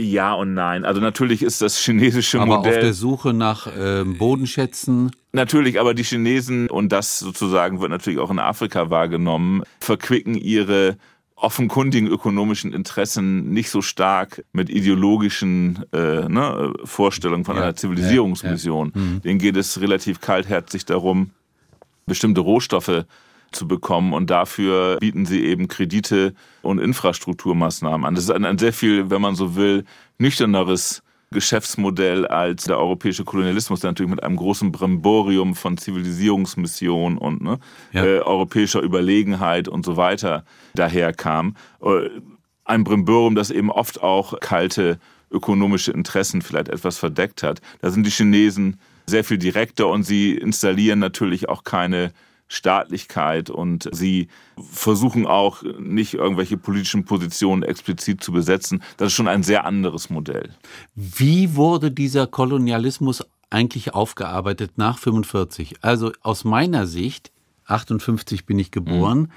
Ja 0.00 0.32
und 0.34 0.54
nein. 0.54 0.84
Also 0.84 1.00
natürlich 1.00 1.42
ist 1.42 1.60
das 1.60 1.76
chinesische 1.76 2.40
aber 2.40 2.58
Modell. 2.58 2.74
auf 2.76 2.80
der 2.80 2.94
Suche 2.94 3.32
nach 3.34 3.66
äh, 3.66 4.04
Bodenschätzen. 4.04 5.10
Natürlich, 5.32 5.80
aber 5.80 5.92
die 5.92 6.04
Chinesen, 6.04 6.70
und 6.70 6.92
das 6.92 7.18
sozusagen 7.18 7.80
wird 7.80 7.90
natürlich 7.90 8.20
auch 8.20 8.30
in 8.30 8.38
Afrika 8.38 8.90
wahrgenommen, 8.90 9.64
verquicken 9.80 10.36
ihre 10.36 10.96
offenkundigen 11.34 12.08
ökonomischen 12.08 12.72
Interessen 12.72 13.50
nicht 13.50 13.70
so 13.70 13.82
stark 13.82 14.44
mit 14.52 14.70
ideologischen 14.70 15.84
äh, 15.92 16.28
ne, 16.28 16.72
Vorstellungen 16.84 17.44
von 17.44 17.56
ja, 17.56 17.62
einer 17.62 17.74
Zivilisierungsmission. 17.74 18.92
Ja, 18.94 19.00
ja. 19.00 19.06
Mhm. 19.06 19.22
Denen 19.22 19.38
geht 19.40 19.56
es 19.56 19.80
relativ 19.80 20.20
kaltherzig 20.20 20.84
darum, 20.84 21.30
bestimmte 22.06 22.40
Rohstoffe 22.40 23.04
zu 23.52 23.66
bekommen 23.66 24.12
und 24.12 24.30
dafür 24.30 24.98
bieten 24.98 25.26
sie 25.26 25.44
eben 25.44 25.68
Kredite 25.68 26.34
und 26.62 26.78
Infrastrukturmaßnahmen 26.78 28.06
an. 28.06 28.14
Das 28.14 28.24
ist 28.24 28.30
ein, 28.30 28.44
ein 28.44 28.58
sehr 28.58 28.72
viel, 28.72 29.10
wenn 29.10 29.22
man 29.22 29.34
so 29.34 29.56
will, 29.56 29.84
nüchterneres 30.18 31.02
Geschäftsmodell 31.30 32.26
als 32.26 32.64
der 32.64 32.78
europäische 32.78 33.24
Kolonialismus, 33.24 33.80
der 33.80 33.90
natürlich 33.90 34.10
mit 34.10 34.22
einem 34.22 34.36
großen 34.36 34.72
Bremborium 34.72 35.54
von 35.54 35.76
Zivilisierungsmission 35.76 37.18
und 37.18 37.42
ne, 37.42 37.58
ja. 37.92 38.04
äh, 38.04 38.20
europäischer 38.20 38.80
Überlegenheit 38.80 39.68
und 39.68 39.84
so 39.84 39.96
weiter 39.96 40.44
daherkam. 40.74 41.54
Äh, 41.82 42.08
ein 42.64 42.84
Bremborium, 42.84 43.34
das 43.34 43.50
eben 43.50 43.70
oft 43.70 44.02
auch 44.02 44.40
kalte 44.40 44.98
ökonomische 45.30 45.92
Interessen 45.92 46.40
vielleicht 46.40 46.68
etwas 46.68 46.98
verdeckt 46.98 47.42
hat. 47.42 47.60
Da 47.80 47.90
sind 47.90 48.06
die 48.06 48.10
Chinesen 48.10 48.78
sehr 49.06 49.24
viel 49.24 49.38
direkter 49.38 49.88
und 49.88 50.04
sie 50.04 50.34
installieren 50.34 50.98
natürlich 50.98 51.48
auch 51.48 51.64
keine 51.64 52.12
Staatlichkeit 52.48 53.50
und 53.50 53.88
sie 53.92 54.28
versuchen 54.58 55.26
auch 55.26 55.62
nicht 55.78 56.14
irgendwelche 56.14 56.56
politischen 56.56 57.04
Positionen 57.04 57.62
explizit 57.62 58.22
zu 58.22 58.32
besetzen. 58.32 58.82
Das 58.96 59.08
ist 59.08 59.14
schon 59.14 59.28
ein 59.28 59.42
sehr 59.42 59.64
anderes 59.64 60.10
Modell. 60.10 60.50
Wie 60.94 61.54
wurde 61.54 61.90
dieser 61.90 62.26
Kolonialismus 62.26 63.24
eigentlich 63.50 63.94
aufgearbeitet 63.94 64.72
nach 64.76 64.98
45? 64.98 65.84
Also 65.84 66.12
aus 66.22 66.44
meiner 66.44 66.86
Sicht, 66.86 67.32
58 67.66 68.46
bin 68.46 68.58
ich 68.58 68.70
geboren, 68.70 69.18
mhm. 69.20 69.28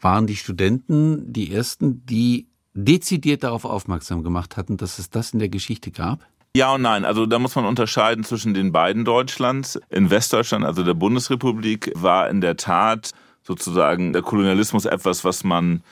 waren 0.00 0.26
die 0.26 0.36
Studenten 0.36 1.32
die 1.32 1.52
ersten, 1.52 2.04
die 2.06 2.48
dezidiert 2.72 3.42
darauf 3.42 3.64
aufmerksam 3.64 4.22
gemacht 4.22 4.56
hatten, 4.56 4.76
dass 4.76 4.98
es 4.98 5.10
das 5.10 5.32
in 5.32 5.38
der 5.38 5.48
Geschichte 5.48 5.90
gab? 5.90 6.26
Ja 6.56 6.72
und 6.72 6.80
nein. 6.80 7.04
Also 7.04 7.26
da 7.26 7.38
muss 7.38 7.54
man 7.54 7.66
unterscheiden 7.66 8.24
zwischen 8.24 8.54
den 8.54 8.72
beiden 8.72 9.04
Deutschlands. 9.04 9.78
In 9.90 10.08
Westdeutschland, 10.08 10.64
also 10.64 10.82
der 10.82 10.94
Bundesrepublik, 10.94 11.92
war 11.94 12.30
in 12.30 12.40
der 12.40 12.56
Tat 12.56 13.10
sozusagen 13.42 14.14
der 14.14 14.22
Kolonialismus 14.22 14.86
etwas, 14.86 15.22
was 15.22 15.44
man 15.44 15.82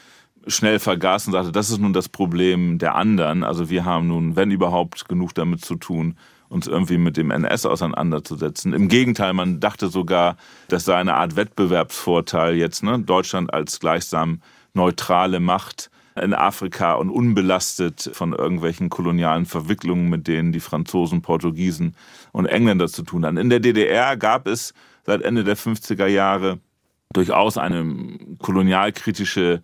schnell 0.46 0.79
vergaß 0.79 1.27
und 1.27 1.35
sagte, 1.35 1.53
das 1.53 1.68
ist 1.68 1.81
nun 1.81 1.92
das 1.92 2.09
Problem 2.09 2.79
der 2.79 2.94
anderen. 2.94 3.44
Also 3.44 3.68
wir 3.68 3.85
haben 3.85 4.09
nun, 4.09 4.37
wenn 4.37 4.50
überhaupt, 4.50 5.07
genug 5.07 5.35
damit 5.35 5.62
zu 5.62 5.74
tun, 5.74 6.16
uns 6.48 6.66
irgendwie 6.66 6.96
mit 6.96 7.18
dem 7.18 7.31
NS 7.31 7.66
auseinanderzusetzen. 7.66 8.72
Im 8.72 8.88
Gegenteil, 8.88 9.35
man 9.35 9.61
dachte 9.61 9.88
sogar, 9.88 10.38
das 10.68 10.87
sei 10.87 10.96
eine 10.96 11.12
Art 11.12 11.37
Wettbewerbsvorteil 11.37 12.55
jetzt, 12.55 12.83
ne? 12.83 13.00
Deutschland 13.00 13.53
als 13.53 13.81
gleichsam 13.81 14.40
neutrale 14.72 15.40
Macht 15.40 15.90
in 16.20 16.33
Afrika 16.33 16.94
und 16.94 17.11
unbelastet 17.11 18.11
von 18.12 18.33
irgendwelchen 18.33 18.88
kolonialen 18.88 19.46
Verwicklungen, 19.46 20.09
mit 20.09 20.29
denen 20.29 20.53
die 20.53 20.61
Franzosen, 20.61 21.22
Portugiesen 21.22 21.96
und 22.33 22.46
Engländer 22.46 22.88
zu 22.88 23.03
tun 23.03 23.27
hatten. 23.27 23.37
In 23.37 23.50
der 23.50 23.61
DDR 23.61 24.16
gab 24.16 24.46
es 24.46 24.74
seit 25.05 25.22
Ende 25.22 25.42
der 25.42 25.57
50er 25.57 26.07
Jahre 26.07 26.61
durchaus 27.12 27.59
eine 27.59 28.18
kolonialkritische 28.38 29.62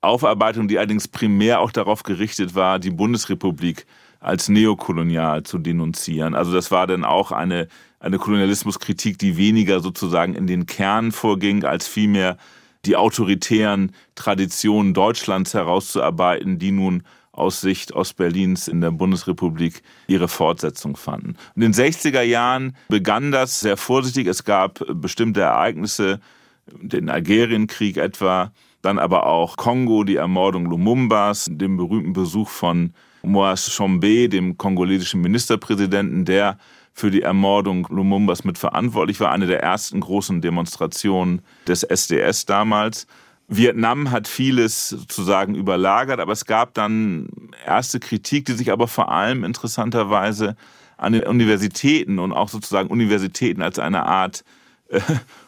Aufarbeitung, 0.00 0.68
die 0.68 0.78
allerdings 0.78 1.08
primär 1.08 1.60
auch 1.60 1.72
darauf 1.72 2.02
gerichtet 2.02 2.54
war, 2.54 2.78
die 2.78 2.90
Bundesrepublik 2.90 3.86
als 4.20 4.48
neokolonial 4.48 5.42
zu 5.44 5.58
denunzieren. 5.58 6.34
Also 6.34 6.52
das 6.52 6.70
war 6.70 6.86
dann 6.86 7.04
auch 7.04 7.32
eine, 7.32 7.68
eine 8.00 8.18
Kolonialismuskritik, 8.18 9.18
die 9.18 9.36
weniger 9.36 9.80
sozusagen 9.80 10.34
in 10.34 10.46
den 10.46 10.66
Kern 10.66 11.12
vorging, 11.12 11.64
als 11.64 11.88
vielmehr 11.88 12.36
die 12.84 12.96
autoritären 12.96 13.92
Traditionen 14.14 14.94
Deutschlands 14.94 15.54
herauszuarbeiten, 15.54 16.58
die 16.58 16.70
nun 16.70 17.02
aus 17.32 17.60
Sicht 17.60 17.92
Ostberlins 17.92 18.66
in 18.66 18.80
der 18.80 18.90
Bundesrepublik 18.90 19.82
ihre 20.06 20.28
Fortsetzung 20.28 20.96
fanden. 20.96 21.36
In 21.54 21.62
den 21.62 21.74
60er 21.74 22.22
Jahren 22.22 22.76
begann 22.88 23.30
das 23.30 23.60
sehr 23.60 23.76
vorsichtig. 23.76 24.26
Es 24.26 24.44
gab 24.44 24.82
bestimmte 24.88 25.42
Ereignisse, 25.42 26.20
den 26.66 27.10
Algerienkrieg 27.10 27.98
etwa, 27.98 28.52
dann 28.82 28.98
aber 28.98 29.26
auch 29.26 29.56
Kongo, 29.56 30.04
die 30.04 30.16
Ermordung 30.16 30.66
Lumumbas, 30.66 31.48
den 31.50 31.76
berühmten 31.76 32.12
Besuch 32.12 32.48
von 32.48 32.92
Moas 33.22 33.76
Chombe, 33.76 34.28
dem 34.28 34.56
kongolesischen 34.56 35.20
Ministerpräsidenten, 35.20 36.24
der 36.24 36.58
für 36.96 37.10
die 37.10 37.20
Ermordung 37.20 37.86
Lumumbas 37.90 38.44
mitverantwortlich 38.44 39.20
war, 39.20 39.30
eine 39.30 39.46
der 39.46 39.62
ersten 39.62 40.00
großen 40.00 40.40
Demonstrationen 40.40 41.42
des 41.68 41.82
SDS 41.82 42.46
damals. 42.46 43.06
Vietnam 43.48 44.10
hat 44.10 44.26
vieles 44.26 44.88
sozusagen 44.88 45.54
überlagert, 45.54 46.20
aber 46.20 46.32
es 46.32 46.46
gab 46.46 46.72
dann 46.72 47.28
erste 47.66 48.00
Kritik, 48.00 48.46
die 48.46 48.54
sich 48.54 48.72
aber 48.72 48.88
vor 48.88 49.12
allem 49.12 49.44
interessanterweise 49.44 50.56
an 50.96 51.12
den 51.12 51.24
Universitäten 51.24 52.18
und 52.18 52.32
auch 52.32 52.48
sozusagen 52.48 52.88
Universitäten 52.88 53.60
als 53.60 53.78
eine 53.78 54.06
Art 54.06 54.42
äh, 54.88 55.00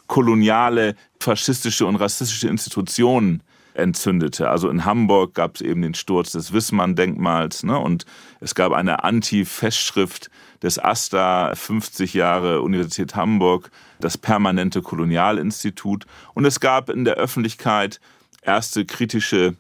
koloniale, 0.07 0.97
faschistische 1.19 1.87
und 1.87 1.97
rassistische 1.97 2.49
Institutionen 2.49 3.43
entzündete. 3.79 4.51
Also 4.51 4.69
in 4.69 4.85
Hamburg 4.85 5.35
gab 5.35 5.57
es 5.57 5.61
eben 5.61 5.83
den 5.83 5.95
Sturz 5.95 6.33
des 6.33 6.53
Wissmann-Denkmals 6.53 7.63
ne? 7.63 7.79
und 7.79 8.05
es 8.41 8.55
gab 8.55 8.73
eine 8.73 9.05
Anti-Festschrift 9.05 10.31
des 10.63 10.79
AStA 10.79 11.55
50 11.55 12.15
Jahre 12.15 12.63
Universität 12.63 13.15
Hamburg, 13.15 13.71
das 14.01 14.19
permanente 14.19 14.83
Kolonialinstitut. 14.83 16.07
Und 16.35 16.45
es 16.45 16.61
gab 16.61 16.91
in 16.91 17.05
der 17.05 17.15
Öffentlichkeit 17.15 18.01
erste 18.43 18.85
kritische 18.85 19.55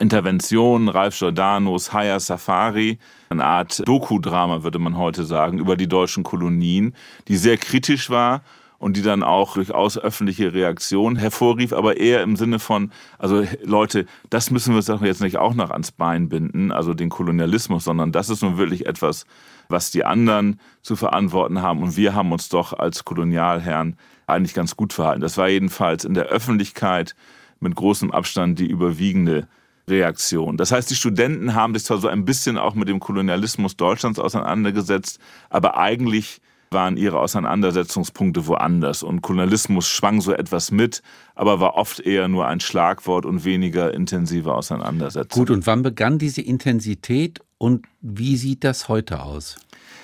Interventionen, 0.00 0.88
Ralf 0.88 1.18
Giordanos 1.18 1.92
Haya 1.92 2.18
Safari, 2.18 2.98
eine 3.28 3.44
Art 3.44 3.86
Dokudrama, 3.86 4.64
würde 4.64 4.78
man 4.78 4.96
heute 4.96 5.24
sagen, 5.24 5.58
über 5.58 5.76
die 5.76 5.86
deutschen 5.86 6.24
Kolonien, 6.24 6.94
die 7.28 7.36
sehr 7.36 7.58
kritisch 7.58 8.10
war 8.10 8.42
und 8.84 8.98
die 8.98 9.02
dann 9.02 9.22
auch 9.22 9.54
durchaus 9.54 9.96
öffentliche 9.96 10.52
Reaktionen 10.52 11.16
hervorrief, 11.16 11.72
aber 11.72 11.96
eher 11.96 12.22
im 12.22 12.36
Sinne 12.36 12.58
von, 12.58 12.92
also 13.18 13.42
Leute, 13.62 14.04
das 14.28 14.50
müssen 14.50 14.74
wir 14.74 14.76
uns 14.76 14.84
doch 14.84 15.00
jetzt 15.00 15.22
nicht 15.22 15.38
auch 15.38 15.54
noch 15.54 15.70
ans 15.70 15.90
Bein 15.90 16.28
binden, 16.28 16.70
also 16.70 16.92
den 16.92 17.08
Kolonialismus, 17.08 17.84
sondern 17.84 18.12
das 18.12 18.28
ist 18.28 18.42
nun 18.42 18.58
wirklich 18.58 18.84
etwas, 18.84 19.24
was 19.70 19.90
die 19.90 20.04
anderen 20.04 20.60
zu 20.82 20.96
verantworten 20.96 21.62
haben 21.62 21.82
und 21.82 21.96
wir 21.96 22.14
haben 22.14 22.30
uns 22.30 22.50
doch 22.50 22.74
als 22.74 23.06
Kolonialherren 23.06 23.96
eigentlich 24.26 24.52
ganz 24.52 24.76
gut 24.76 24.92
verhalten. 24.92 25.22
Das 25.22 25.38
war 25.38 25.48
jedenfalls 25.48 26.04
in 26.04 26.12
der 26.12 26.26
Öffentlichkeit 26.26 27.14
mit 27.60 27.74
großem 27.76 28.10
Abstand 28.10 28.58
die 28.58 28.68
überwiegende 28.68 29.48
Reaktion. 29.88 30.58
Das 30.58 30.72
heißt, 30.72 30.90
die 30.90 30.94
Studenten 30.94 31.54
haben 31.54 31.72
sich 31.72 31.86
zwar 31.86 31.96
so 31.96 32.08
ein 32.08 32.26
bisschen 32.26 32.58
auch 32.58 32.74
mit 32.74 32.88
dem 32.88 33.00
Kolonialismus 33.00 33.78
Deutschlands 33.78 34.18
auseinandergesetzt, 34.18 35.20
aber 35.48 35.78
eigentlich 35.78 36.42
waren 36.74 36.98
ihre 36.98 37.18
Auseinandersetzungspunkte 37.18 38.46
woanders 38.46 39.02
und 39.02 39.22
Kolonialismus 39.22 39.88
schwang 39.88 40.20
so 40.20 40.34
etwas 40.34 40.70
mit, 40.70 41.02
aber 41.34 41.60
war 41.60 41.76
oft 41.76 42.00
eher 42.00 42.28
nur 42.28 42.46
ein 42.46 42.60
Schlagwort 42.60 43.24
und 43.24 43.44
weniger 43.44 43.94
intensive 43.94 44.52
Auseinandersetzung. 44.52 45.46
Gut, 45.46 45.50
und 45.50 45.66
wann 45.66 45.82
begann 45.82 46.18
diese 46.18 46.42
Intensität 46.42 47.40
und 47.56 47.86
wie 48.02 48.36
sieht 48.36 48.62
das 48.62 48.88
heute 48.88 49.22
aus? 49.22 49.56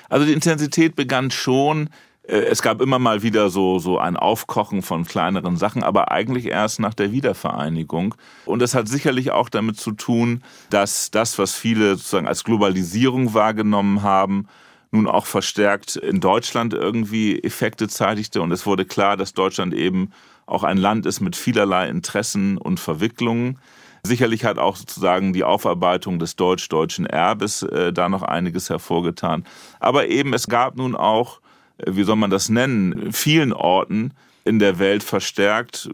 Also 0.09 0.25
die 0.25 0.33
Intensität 0.33 0.97
begann 0.97 1.31
schon 1.31 1.91
äh, 2.31 2.45
es 2.45 2.63
gab 2.63 2.81
immer 2.81 2.99
mal 2.99 3.23
wieder 3.23 3.51
so, 3.51 3.79
so 3.79 3.99
ein 3.99 4.17
Aufkochen 4.17 4.83
von 4.83 5.05
kleineren 5.05 5.57
Sachen, 5.57 5.83
aber 5.83 6.11
eigentlich 6.11 6.47
erst 6.47 6.81
nach 6.81 6.95
der 6.95 7.13
Wiedervereinigung. 7.13 8.15
Und 8.47 8.63
das 8.63 8.75
hat 8.75 8.89
sicherlich 8.89 9.33
auch 9.33 9.49
damit 9.49 9.79
zu 9.79 9.93
tun, 9.93 10.43
dass 10.71 11.11
das, 11.11 11.39
was 11.39 11.55
viele 11.55 11.97
sozusagen 11.97 12.29
als 12.29 12.45
Globalisierung 12.45 13.35
wahrgenommen 13.35 14.03
haben, 14.03 14.47
nun 14.91 15.07
auch 15.07 15.27
verstärkt 15.27 15.97
in 15.97 16.21
Deutschland 16.21 16.75
irgendwie 16.75 17.39
Effekte 17.43 17.89
zeitigte. 17.89 18.43
Und 18.43 18.53
es 18.53 18.67
wurde 18.67 18.85
klar, 18.85 19.17
dass 19.17 19.35
Deutschland 19.35 19.75
eben 19.75 20.11
auch 20.47 20.65
ein 20.65 20.79
Land 20.79 21.07
ist 21.07 21.21
mit 21.21 21.37
vielerlei 21.37 21.89
Interessen 21.89 22.59
und 22.59 22.81
Verwicklungen. 22.81 23.59
Sicherlich 24.03 24.45
hat 24.45 24.59
auch 24.59 24.77
sozusagen 24.77 25.33
die 25.33 25.45
Aufarbeitung 25.45 26.19
des 26.19 26.35
deutsch-deutschen 26.37 27.07
Erbes 27.07 27.63
äh, 27.63 27.93
da 27.93 28.09
noch 28.09 28.23
einiges 28.23 28.71
hervorgetan. 28.71 29.45
Aber 29.79 30.09
eben, 30.09 30.33
es 30.33 30.49
gab 30.49 30.77
nun 30.77 30.97
auch, 30.97 31.41
äh, 31.79 31.93
wie 31.95 32.03
soll 32.03 32.17
man 32.17 32.31
das 32.31 32.49
nennen, 32.49 33.13
vielen 33.13 33.53
Orten 33.53 34.13
in 34.45 34.59
der 34.59 34.79
Welt 34.79 35.03
verstärkt 35.03 35.91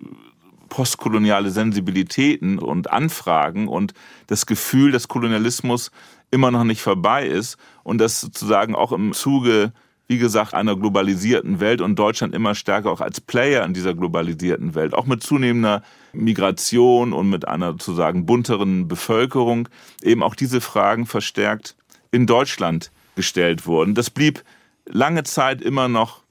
postkoloniale 0.68 1.50
Sensibilitäten 1.50 2.58
und 2.58 2.90
Anfragen 2.90 3.68
und 3.68 3.94
das 4.26 4.46
Gefühl, 4.46 4.92
dass 4.92 5.08
Kolonialismus 5.08 5.90
immer 6.30 6.50
noch 6.50 6.64
nicht 6.64 6.82
vorbei 6.82 7.26
ist 7.26 7.56
und 7.82 7.98
dass 7.98 8.20
sozusagen 8.20 8.74
auch 8.74 8.92
im 8.92 9.12
Zuge, 9.12 9.72
wie 10.08 10.18
gesagt, 10.18 10.54
einer 10.54 10.76
globalisierten 10.76 11.60
Welt 11.60 11.80
und 11.80 11.98
Deutschland 11.98 12.34
immer 12.34 12.54
stärker 12.54 12.90
auch 12.90 13.00
als 13.00 13.20
Player 13.20 13.64
in 13.64 13.74
dieser 13.74 13.94
globalisierten 13.94 14.74
Welt, 14.74 14.94
auch 14.94 15.06
mit 15.06 15.22
zunehmender 15.22 15.82
Migration 16.12 17.12
und 17.12 17.28
mit 17.28 17.46
einer 17.48 17.72
sozusagen 17.72 18.26
bunteren 18.26 18.88
Bevölkerung, 18.88 19.68
eben 20.02 20.22
auch 20.22 20.34
diese 20.34 20.60
Fragen 20.60 21.06
verstärkt 21.06 21.76
in 22.10 22.26
Deutschland 22.26 22.90
gestellt 23.14 23.66
wurden. 23.66 23.94
Das 23.94 24.10
blieb 24.10 24.42
lange 24.86 25.24
Zeit 25.24 25.62
immer 25.62 25.88
noch 25.88 26.22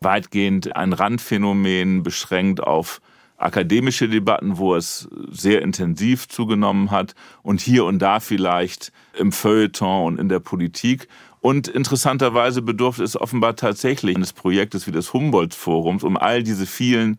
weitgehend 0.00 0.76
ein 0.76 0.92
Randphänomen, 0.92 2.02
beschränkt 2.02 2.62
auf 2.62 3.00
akademische 3.36 4.08
Debatten, 4.08 4.58
wo 4.58 4.74
es 4.74 5.08
sehr 5.30 5.62
intensiv 5.62 6.28
zugenommen 6.28 6.90
hat 6.90 7.14
und 7.42 7.60
hier 7.60 7.84
und 7.84 7.98
da 8.00 8.20
vielleicht 8.20 8.92
im 9.18 9.32
Feuilleton 9.32 10.06
und 10.06 10.20
in 10.20 10.28
der 10.28 10.40
Politik. 10.40 11.08
Und 11.40 11.68
interessanterweise 11.68 12.62
bedurfte 12.62 13.04
es 13.04 13.20
offenbar 13.20 13.56
tatsächlich 13.56 14.16
eines 14.16 14.32
Projektes 14.32 14.86
wie 14.86 14.92
des 14.92 15.12
Humboldt-Forums, 15.12 16.02
um 16.02 16.16
all 16.16 16.42
diese 16.42 16.66
vielen 16.66 17.18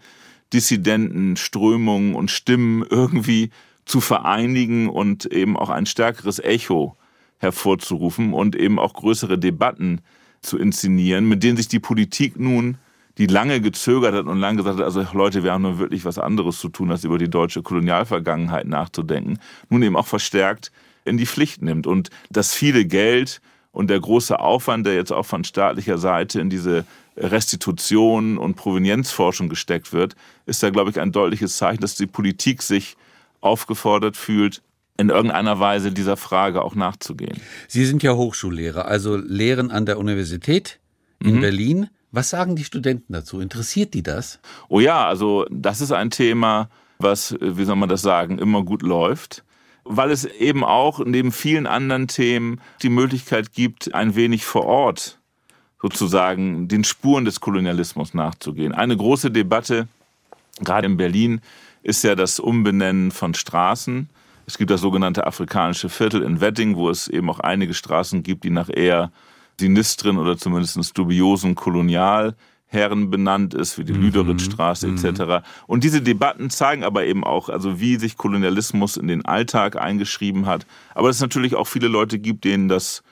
Dissidenten, 0.54 1.38
Strömungen 1.38 2.16
und 2.16 2.32
Stimmen 2.32 2.86
irgendwie 2.90 3.52
zu 3.86 4.02
vereinigen 4.02 4.90
und 4.90 5.26
eben 5.26 5.58
auch 5.58 5.70
ein 5.70 5.86
stärkeres 5.86 6.40
Echo 6.40 6.98
hervorzurufen 7.38 8.34
und 8.34 8.56
eben 8.56 8.80
auch 8.80 8.94
größere 8.94 9.38
Debatten 9.38 10.02
zu 10.42 10.58
inszenieren, 10.58 11.28
mit 11.28 11.44
denen 11.44 11.58
sich 11.58 11.68
die 11.68 11.80
Politik 11.80 12.40
nun 12.40 12.78
die 13.18 13.28
lange 13.28 13.62
gezögert 13.62 14.14
hat 14.14 14.26
und 14.26 14.40
lange 14.40 14.58
gesagt 14.58 14.78
hat, 14.78 14.86
also 14.86 15.06
Leute, 15.14 15.44
wir 15.44 15.54
haben 15.54 15.64
nun 15.64 15.80
wirklich 15.80 16.06
was 16.06 16.20
anderes 16.20 16.60
zu 16.60 16.70
tun, 16.70 16.92
als 16.92 17.04
über 17.04 17.18
die 17.18 17.30
deutsche 17.30 17.64
Kolonialvergangenheit 17.64 18.68
nachzudenken, 18.68 19.40
nun 19.70 19.84
eben 19.84 19.96
auch 19.96 20.08
verstärkt 20.08 20.72
in 21.06 21.18
die 21.18 21.26
Pflicht 21.26 21.62
nimmt. 21.62 21.88
Und 21.88 22.10
das 22.30 22.54
viele 22.54 22.86
Geld 22.86 23.42
und 23.72 23.90
der 23.90 24.00
große 24.00 24.40
Aufwand, 24.40 24.86
der 24.86 24.96
jetzt 24.96 25.12
auch 25.12 25.26
von 25.26 25.44
staatlicher 25.44 25.98
Seite 25.98 26.40
in 26.40 26.50
diese 26.50 26.86
Restitution 27.16 28.38
und 28.38 28.56
Provenienzforschung 28.56 29.50
gesteckt 29.50 29.94
wird, 29.94 30.16
ist 30.46 30.62
da, 30.62 30.70
glaube 30.70 30.92
ich, 30.92 31.00
ein 31.00 31.12
deutliches 31.12 31.58
Zeichen, 31.58 31.82
dass 31.82 31.96
die 31.96 32.06
Politik 32.06 32.62
sich 32.62 32.98
aufgefordert 33.42 34.18
fühlt, 34.18 34.62
in 34.98 35.10
irgendeiner 35.10 35.60
Weise 35.60 35.92
dieser 35.92 36.18
Frage 36.18 36.64
auch 36.64 36.76
nachzugehen. 36.76 37.40
Sie 37.68 37.86
sind 37.86 38.02
ja 38.02 38.14
Hochschullehrer, 38.14 38.86
also 38.86 39.16
lehren 39.16 39.70
an 39.70 39.86
der 39.86 40.00
Universität 40.00 40.80
in 41.24 41.36
mhm. 41.36 41.42
Berlin. 41.42 41.90
Was 42.18 42.32
sagen 42.32 42.56
die 42.56 42.64
Studenten 42.64 43.14
dazu? 43.14 43.40
Interessiert 43.40 43.94
die 43.94 44.02
das? 44.02 44.40
Oh 44.70 44.80
ja, 44.80 45.06
also 45.06 45.46
das 45.52 45.82
ist 45.82 45.92
ein 45.92 46.10
Thema, 46.10 46.68
was, 46.98 47.36
wie 47.40 47.64
soll 47.64 47.76
man 47.76 47.90
das 47.90 48.02
sagen, 48.02 48.40
immer 48.40 48.64
gut 48.64 48.82
läuft, 48.82 49.44
weil 49.84 50.10
es 50.10 50.26
eben 50.26 50.64
auch 50.64 51.06
neben 51.06 51.32
vielen 51.32 51.68
anderen 51.68 52.08
Themen 52.08 52.60
die 52.82 52.90
Möglichkeit 52.90 53.54
gibt, 53.54 53.94
ein 53.94 54.16
wenig 54.16 54.46
vor 54.46 54.66
Ort 54.66 55.20
sozusagen 55.80 56.68
den 56.68 56.84
Spuren 56.84 57.24
des 57.24 57.40
Kolonialismus 57.40 58.16
nachzugehen. 58.16 58.74
Eine 58.74 58.98
große 58.98 59.30
Debatte, 59.30 59.88
gerade 60.62 60.88
in 60.88 60.98
Berlin, 60.98 61.42
ist 61.84 62.04
ja 62.04 62.16
das 62.16 62.40
Umbenennen 62.40 63.12
von 63.12 63.36
Straßen. 63.36 64.10
Es 64.48 64.58
gibt 64.58 64.72
das 64.72 64.82
sogenannte 64.82 65.28
afrikanische 65.28 65.88
Viertel 65.88 66.24
in 66.24 66.42
Wedding, 66.42 66.78
wo 66.78 66.90
es 66.90 67.08
eben 67.08 67.30
auch 67.30 67.42
einige 67.42 67.76
Straßen 67.76 68.24
gibt, 68.24 68.44
die 68.44 68.50
nach 68.50 68.70
eher 68.76 69.12
sinistren 69.60 70.18
oder 70.18 70.38
zumindest 70.38 70.98
dubiosen 70.98 71.56
Kolonialherren 71.56 73.10
benannt 73.10 73.54
ist, 73.54 73.78
wie 73.78 73.84
die 73.84 73.94
mhm. 73.94 74.02
Lüderitzstraße 74.02 74.88
mhm. 74.88 74.98
etc. 74.98 75.46
Und 75.66 75.84
diese 75.84 76.02
Debatten 76.02 76.50
zeigen 76.50 76.84
aber 76.84 77.06
eben 77.06 77.24
auch, 77.24 77.50
also 77.50 77.80
wie 77.80 77.98
sich 77.98 78.18
Kolonialismus 78.18 78.98
in 78.98 79.08
den 79.08 79.26
Alltag 79.26 79.76
eingeschrieben 79.76 80.46
hat. 80.46 80.66
Aber 80.94 81.10
es 81.10 81.20
natürlich 81.20 81.56
auch 81.56 81.68
viele 81.68 81.88
Leute 81.88 82.20
gibt, 82.20 82.44
denen 82.44 82.68
das 82.68 83.04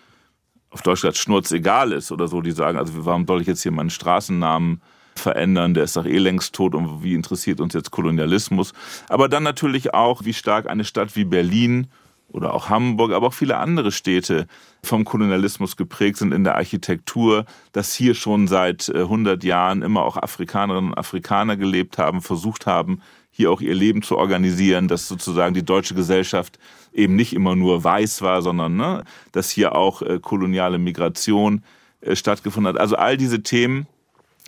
auf 0.70 0.82
Deutsch 0.82 1.02
gesagt 1.02 1.18
Schnurz 1.18 1.52
egal 1.52 1.92
ist 1.94 2.12
oder 2.12 2.28
so, 2.28 2.42
die 2.42 2.52
sagen, 2.52 2.78
also 2.78 3.06
warum 3.06 3.26
soll 3.26 3.42
ich 3.42 3.48
jetzt 3.48 3.64
hier 3.64 3.72
meinen 3.72 3.90
Straßennamen 3.90 4.82
verändern, 5.16 5.74
der 5.74 5.86
ist 5.86 5.96
doch 5.96 6.06
eh 6.06 6.18
längst 6.18 6.54
tot 6.54 6.76
und 6.76 7.02
wie 7.02 7.14
interessiert 7.14 7.62
uns 7.62 7.74
jetzt 7.74 7.92
Kolonialismus. 7.92 8.74
Aber 9.08 9.30
dann 9.30 9.44
natürlich 9.44 9.94
auch, 9.94 10.26
wie 10.26 10.34
stark 10.34 10.70
eine 10.70 10.84
Stadt 10.84 11.16
wie 11.16 11.24
Berlin 11.24 11.88
oder 12.36 12.54
auch 12.54 12.70
Hamburg, 12.70 13.14
aber 13.14 13.28
auch 13.28 13.34
viele 13.34 13.58
andere 13.58 13.92
Städte 13.92 14.48
vom 14.84 15.06
Kolonialismus 15.06 15.78
geprägt 15.78 16.18
sind 16.18 16.34
in 16.34 16.44
der 16.44 16.56
Architektur, 16.56 17.46
dass 17.72 17.96
hier 17.96 18.14
schon 18.14 18.48
seit 18.48 18.94
100 18.94 19.44
äh, 19.44 19.48
Jahren 19.48 19.82
immer 19.82 20.04
auch 20.04 20.18
Afrikanerinnen 20.18 20.92
und 20.92 20.98
Afrikaner 20.98 21.56
gelebt 21.56 21.98
haben, 21.98 22.22
versucht 22.22 22.66
haben, 22.66 23.02
hier 23.32 23.52
auch 23.52 23.62
ihr 23.62 23.74
Leben 23.74 24.02
zu 24.02 24.18
organisieren, 24.18 24.88
dass 24.88 25.08
sozusagen 25.08 25.54
die 25.54 25.66
deutsche 25.66 25.96
Gesellschaft 25.96 26.60
eben 26.94 27.16
nicht 27.16 27.34
immer 27.34 27.56
nur 27.56 27.84
weiß 27.84 28.22
war, 28.22 28.42
sondern 28.42 28.76
ne, 28.76 29.04
dass 29.32 29.50
hier 29.50 29.76
auch 29.76 30.02
äh, 30.02 30.20
koloniale 30.22 30.78
Migration 30.78 31.64
äh, 32.02 32.16
stattgefunden 32.16 32.74
hat. 32.74 32.80
Also 32.80 32.96
all 32.96 33.18
diese 33.18 33.44
Themen 33.44 33.88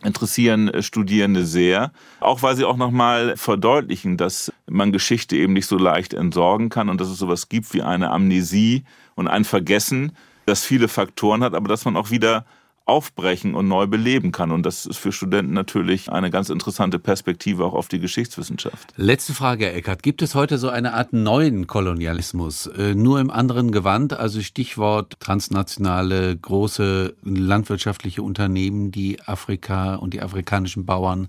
interessieren 0.03 0.69
äh, 0.69 0.83
Studierende 0.83 1.45
sehr, 1.45 1.91
auch 2.19 2.41
weil 2.43 2.55
sie 2.55 2.65
auch 2.65 2.77
nochmal 2.77 3.35
verdeutlichen, 3.37 4.17
dass 4.17 4.51
man 4.67 4.91
Geschichte 4.91 5.35
eben 5.35 5.53
nicht 5.53 5.67
so 5.67 5.77
leicht 5.77 6.13
entsorgen 6.13 6.69
kann 6.69 6.89
und 6.89 7.01
dass 7.01 7.09
es 7.09 7.17
sowas 7.17 7.49
gibt 7.49 7.73
wie 7.73 7.81
eine 7.81 8.11
Amnesie 8.11 8.83
und 9.15 9.27
ein 9.27 9.43
Vergessen, 9.43 10.11
das 10.45 10.63
viele 10.63 10.87
Faktoren 10.87 11.43
hat, 11.43 11.53
aber 11.53 11.67
dass 11.67 11.85
man 11.85 11.97
auch 11.97 12.11
wieder 12.11 12.45
aufbrechen 12.87 13.53
und 13.53 13.67
neu 13.67 13.85
beleben 13.85 14.31
kann. 14.31 14.51
Und 14.51 14.65
das 14.65 14.85
ist 14.85 14.97
für 14.97 15.11
Studenten 15.11 15.53
natürlich 15.53 16.11
eine 16.11 16.31
ganz 16.31 16.49
interessante 16.49 16.99
Perspektive 16.99 17.65
auch 17.65 17.73
auf 17.73 17.87
die 17.89 17.99
Geschichtswissenschaft. 17.99 18.93
Letzte 18.95 19.33
Frage, 19.33 19.65
Herr 19.65 19.75
Eckert. 19.75 20.03
Gibt 20.03 20.21
es 20.21 20.35
heute 20.35 20.57
so 20.57 20.69
eine 20.69 20.93
Art 20.93 21.11
neuen 21.11 21.67
Kolonialismus, 21.67 22.67
äh, 22.67 22.95
nur 22.95 23.19
im 23.19 23.29
anderen 23.29 23.71
Gewand? 23.71 24.13
Also 24.13 24.41
Stichwort 24.41 25.19
transnationale, 25.19 26.35
große 26.37 27.15
landwirtschaftliche 27.23 28.23
Unternehmen, 28.23 28.91
die 28.91 29.21
Afrika 29.21 29.95
und 29.95 30.13
die 30.13 30.21
afrikanischen 30.21 30.85
Bauern 30.85 31.27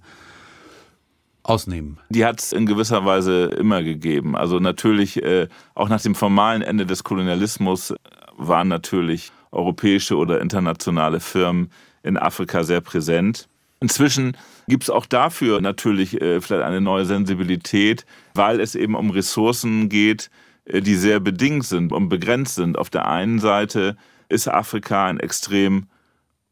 ausnehmen? 1.42 1.98
Die 2.10 2.24
hat 2.24 2.40
es 2.40 2.52
in 2.52 2.66
gewisser 2.66 3.04
Weise 3.04 3.46
immer 3.46 3.82
gegeben. 3.82 4.36
Also 4.36 4.60
natürlich, 4.60 5.22
äh, 5.22 5.48
auch 5.74 5.88
nach 5.88 6.00
dem 6.00 6.14
formalen 6.14 6.62
Ende 6.62 6.86
des 6.86 7.02
Kolonialismus 7.02 7.94
waren 8.36 8.68
natürlich 8.68 9.32
europäische 9.50 10.16
oder 10.16 10.40
internationale 10.40 11.20
Firmen 11.20 11.70
in 12.02 12.16
Afrika 12.16 12.64
sehr 12.64 12.80
präsent. 12.80 13.48
Inzwischen 13.80 14.36
gibt 14.66 14.84
es 14.84 14.90
auch 14.90 15.06
dafür 15.06 15.60
natürlich 15.60 16.20
äh, 16.20 16.40
vielleicht 16.40 16.64
eine 16.64 16.80
neue 16.80 17.04
Sensibilität, 17.04 18.04
weil 18.34 18.60
es 18.60 18.74
eben 18.74 18.94
um 18.94 19.10
Ressourcen 19.10 19.88
geht, 19.88 20.30
äh, 20.64 20.80
die 20.80 20.96
sehr 20.96 21.20
bedingt 21.20 21.64
sind 21.64 21.92
und 21.92 22.08
begrenzt 22.08 22.56
sind. 22.56 22.76
Auf 22.76 22.90
der 22.90 23.06
einen 23.06 23.38
Seite 23.38 23.96
ist 24.28 24.48
Afrika 24.48 25.06
ein 25.06 25.20
extrem 25.20 25.86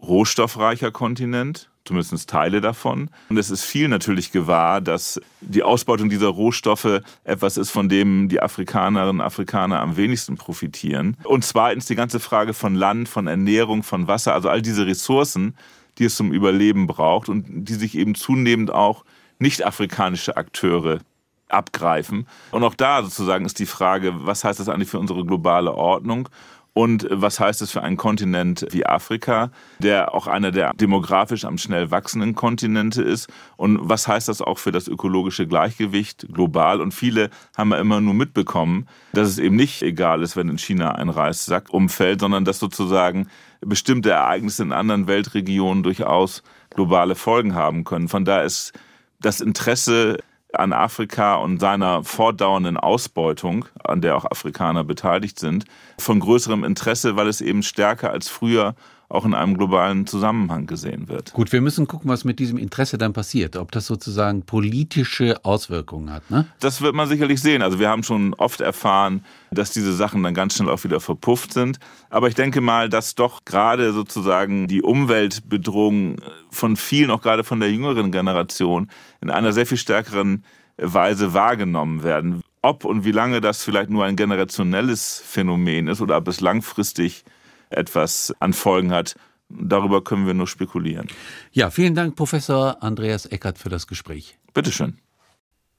rohstoffreicher 0.00 0.92
Kontinent 0.92 1.70
zumindest 1.86 2.28
Teile 2.28 2.60
davon. 2.60 3.08
Und 3.28 3.36
es 3.36 3.50
ist 3.50 3.64
viel 3.64 3.88
natürlich 3.88 4.32
gewahr, 4.32 4.80
dass 4.80 5.20
die 5.40 5.62
Ausbeutung 5.62 6.08
dieser 6.08 6.28
Rohstoffe 6.28 7.00
etwas 7.24 7.56
ist, 7.56 7.70
von 7.70 7.88
dem 7.88 8.28
die 8.28 8.40
Afrikanerinnen 8.40 9.20
und 9.20 9.26
Afrikaner 9.26 9.80
am 9.80 9.96
wenigsten 9.96 10.36
profitieren. 10.36 11.16
Und 11.24 11.44
zweitens 11.44 11.86
die 11.86 11.94
ganze 11.94 12.20
Frage 12.20 12.54
von 12.54 12.74
Land, 12.74 13.08
von 13.08 13.26
Ernährung, 13.26 13.82
von 13.82 14.08
Wasser, 14.08 14.34
also 14.34 14.48
all 14.48 14.62
diese 14.62 14.86
Ressourcen, 14.86 15.56
die 15.98 16.04
es 16.04 16.16
zum 16.16 16.32
Überleben 16.32 16.86
braucht 16.86 17.28
und 17.28 17.44
die 17.48 17.74
sich 17.74 17.96
eben 17.96 18.14
zunehmend 18.14 18.70
auch 18.70 19.04
nicht-afrikanische 19.38 20.36
Akteure 20.36 21.00
abgreifen. 21.48 22.26
Und 22.50 22.64
auch 22.64 22.74
da 22.74 23.02
sozusagen 23.02 23.44
ist 23.44 23.58
die 23.58 23.66
Frage, 23.66 24.12
was 24.26 24.44
heißt 24.44 24.58
das 24.58 24.68
eigentlich 24.68 24.88
für 24.88 24.98
unsere 24.98 25.24
globale 25.24 25.74
Ordnung? 25.74 26.28
Und 26.76 27.06
was 27.10 27.40
heißt 27.40 27.62
es 27.62 27.70
für 27.70 27.82
einen 27.82 27.96
Kontinent 27.96 28.66
wie 28.68 28.84
Afrika, 28.84 29.50
der 29.78 30.12
auch 30.12 30.26
einer 30.26 30.50
der 30.50 30.74
demografisch 30.74 31.46
am 31.46 31.56
schnell 31.56 31.90
wachsenden 31.90 32.34
Kontinente 32.34 33.00
ist? 33.00 33.32
Und 33.56 33.78
was 33.80 34.06
heißt 34.06 34.28
das 34.28 34.42
auch 34.42 34.58
für 34.58 34.72
das 34.72 34.86
ökologische 34.86 35.46
Gleichgewicht 35.46 36.26
global? 36.30 36.82
Und 36.82 36.92
viele 36.92 37.30
haben 37.56 37.70
ja 37.70 37.78
immer 37.78 38.02
nur 38.02 38.12
mitbekommen, 38.12 38.86
dass 39.14 39.26
es 39.26 39.38
eben 39.38 39.56
nicht 39.56 39.80
egal 39.80 40.22
ist, 40.22 40.36
wenn 40.36 40.50
in 40.50 40.58
China 40.58 40.94
ein 40.94 41.08
Reissack 41.08 41.72
umfällt, 41.72 42.20
sondern 42.20 42.44
dass 42.44 42.58
sozusagen 42.58 43.28
bestimmte 43.62 44.10
Ereignisse 44.10 44.62
in 44.62 44.72
anderen 44.72 45.06
Weltregionen 45.06 45.82
durchaus 45.82 46.42
globale 46.74 47.14
Folgen 47.14 47.54
haben 47.54 47.84
können. 47.84 48.08
Von 48.08 48.26
daher 48.26 48.44
ist 48.44 48.74
das 49.18 49.40
Interesse 49.40 50.18
an 50.58 50.72
Afrika 50.72 51.36
und 51.36 51.58
seiner 51.58 52.04
fortdauernden 52.04 52.76
Ausbeutung, 52.76 53.66
an 53.84 54.00
der 54.00 54.16
auch 54.16 54.24
Afrikaner 54.24 54.84
beteiligt 54.84 55.38
sind, 55.38 55.64
von 55.98 56.20
größerem 56.20 56.64
Interesse, 56.64 57.16
weil 57.16 57.28
es 57.28 57.40
eben 57.40 57.62
stärker 57.62 58.10
als 58.10 58.28
früher 58.28 58.74
auch 59.08 59.24
in 59.24 59.34
einem 59.34 59.56
globalen 59.56 60.06
Zusammenhang 60.06 60.66
gesehen 60.66 61.08
wird. 61.08 61.32
Gut, 61.32 61.52
wir 61.52 61.60
müssen 61.60 61.86
gucken, 61.86 62.10
was 62.10 62.24
mit 62.24 62.38
diesem 62.38 62.58
Interesse 62.58 62.98
dann 62.98 63.12
passiert, 63.12 63.56
ob 63.56 63.70
das 63.72 63.86
sozusagen 63.86 64.42
politische 64.42 65.44
Auswirkungen 65.44 66.12
hat. 66.12 66.28
Ne? 66.30 66.46
Das 66.60 66.80
wird 66.80 66.94
man 66.94 67.08
sicherlich 67.08 67.40
sehen. 67.40 67.62
Also 67.62 67.78
wir 67.78 67.88
haben 67.88 68.02
schon 68.02 68.34
oft 68.34 68.60
erfahren, 68.60 69.24
dass 69.52 69.70
diese 69.70 69.92
Sachen 69.92 70.22
dann 70.22 70.34
ganz 70.34 70.56
schnell 70.56 70.68
auch 70.68 70.82
wieder 70.82 71.00
verpufft 71.00 71.52
sind. 71.52 71.78
Aber 72.10 72.28
ich 72.28 72.34
denke 72.34 72.60
mal, 72.60 72.88
dass 72.88 73.14
doch 73.14 73.44
gerade 73.44 73.92
sozusagen 73.92 74.66
die 74.66 74.82
Umweltbedrohung 74.82 76.16
von 76.50 76.76
vielen, 76.76 77.10
auch 77.10 77.22
gerade 77.22 77.44
von 77.44 77.60
der 77.60 77.70
jüngeren 77.70 78.10
Generation, 78.10 78.90
in 79.20 79.30
einer 79.30 79.52
sehr 79.52 79.66
viel 79.66 79.78
stärkeren 79.78 80.44
Weise 80.76 81.32
wahrgenommen 81.32 82.02
werden. 82.02 82.42
Ob 82.62 82.84
und 82.84 83.04
wie 83.04 83.12
lange 83.12 83.40
das 83.40 83.62
vielleicht 83.62 83.90
nur 83.90 84.04
ein 84.04 84.16
generationelles 84.16 85.22
Phänomen 85.24 85.86
ist 85.86 86.00
oder 86.00 86.16
ob 86.16 86.26
es 86.28 86.40
langfristig 86.40 87.24
etwas 87.70 88.34
an 88.40 88.52
Folgen 88.52 88.92
hat. 88.92 89.16
Darüber 89.48 90.02
können 90.02 90.26
wir 90.26 90.34
nur 90.34 90.48
spekulieren. 90.48 91.06
Ja, 91.52 91.70
vielen 91.70 91.94
Dank, 91.94 92.16
Professor 92.16 92.82
Andreas 92.82 93.26
Eckert, 93.26 93.58
für 93.58 93.68
das 93.68 93.86
Gespräch. 93.86 94.36
Bitteschön. 94.52 94.98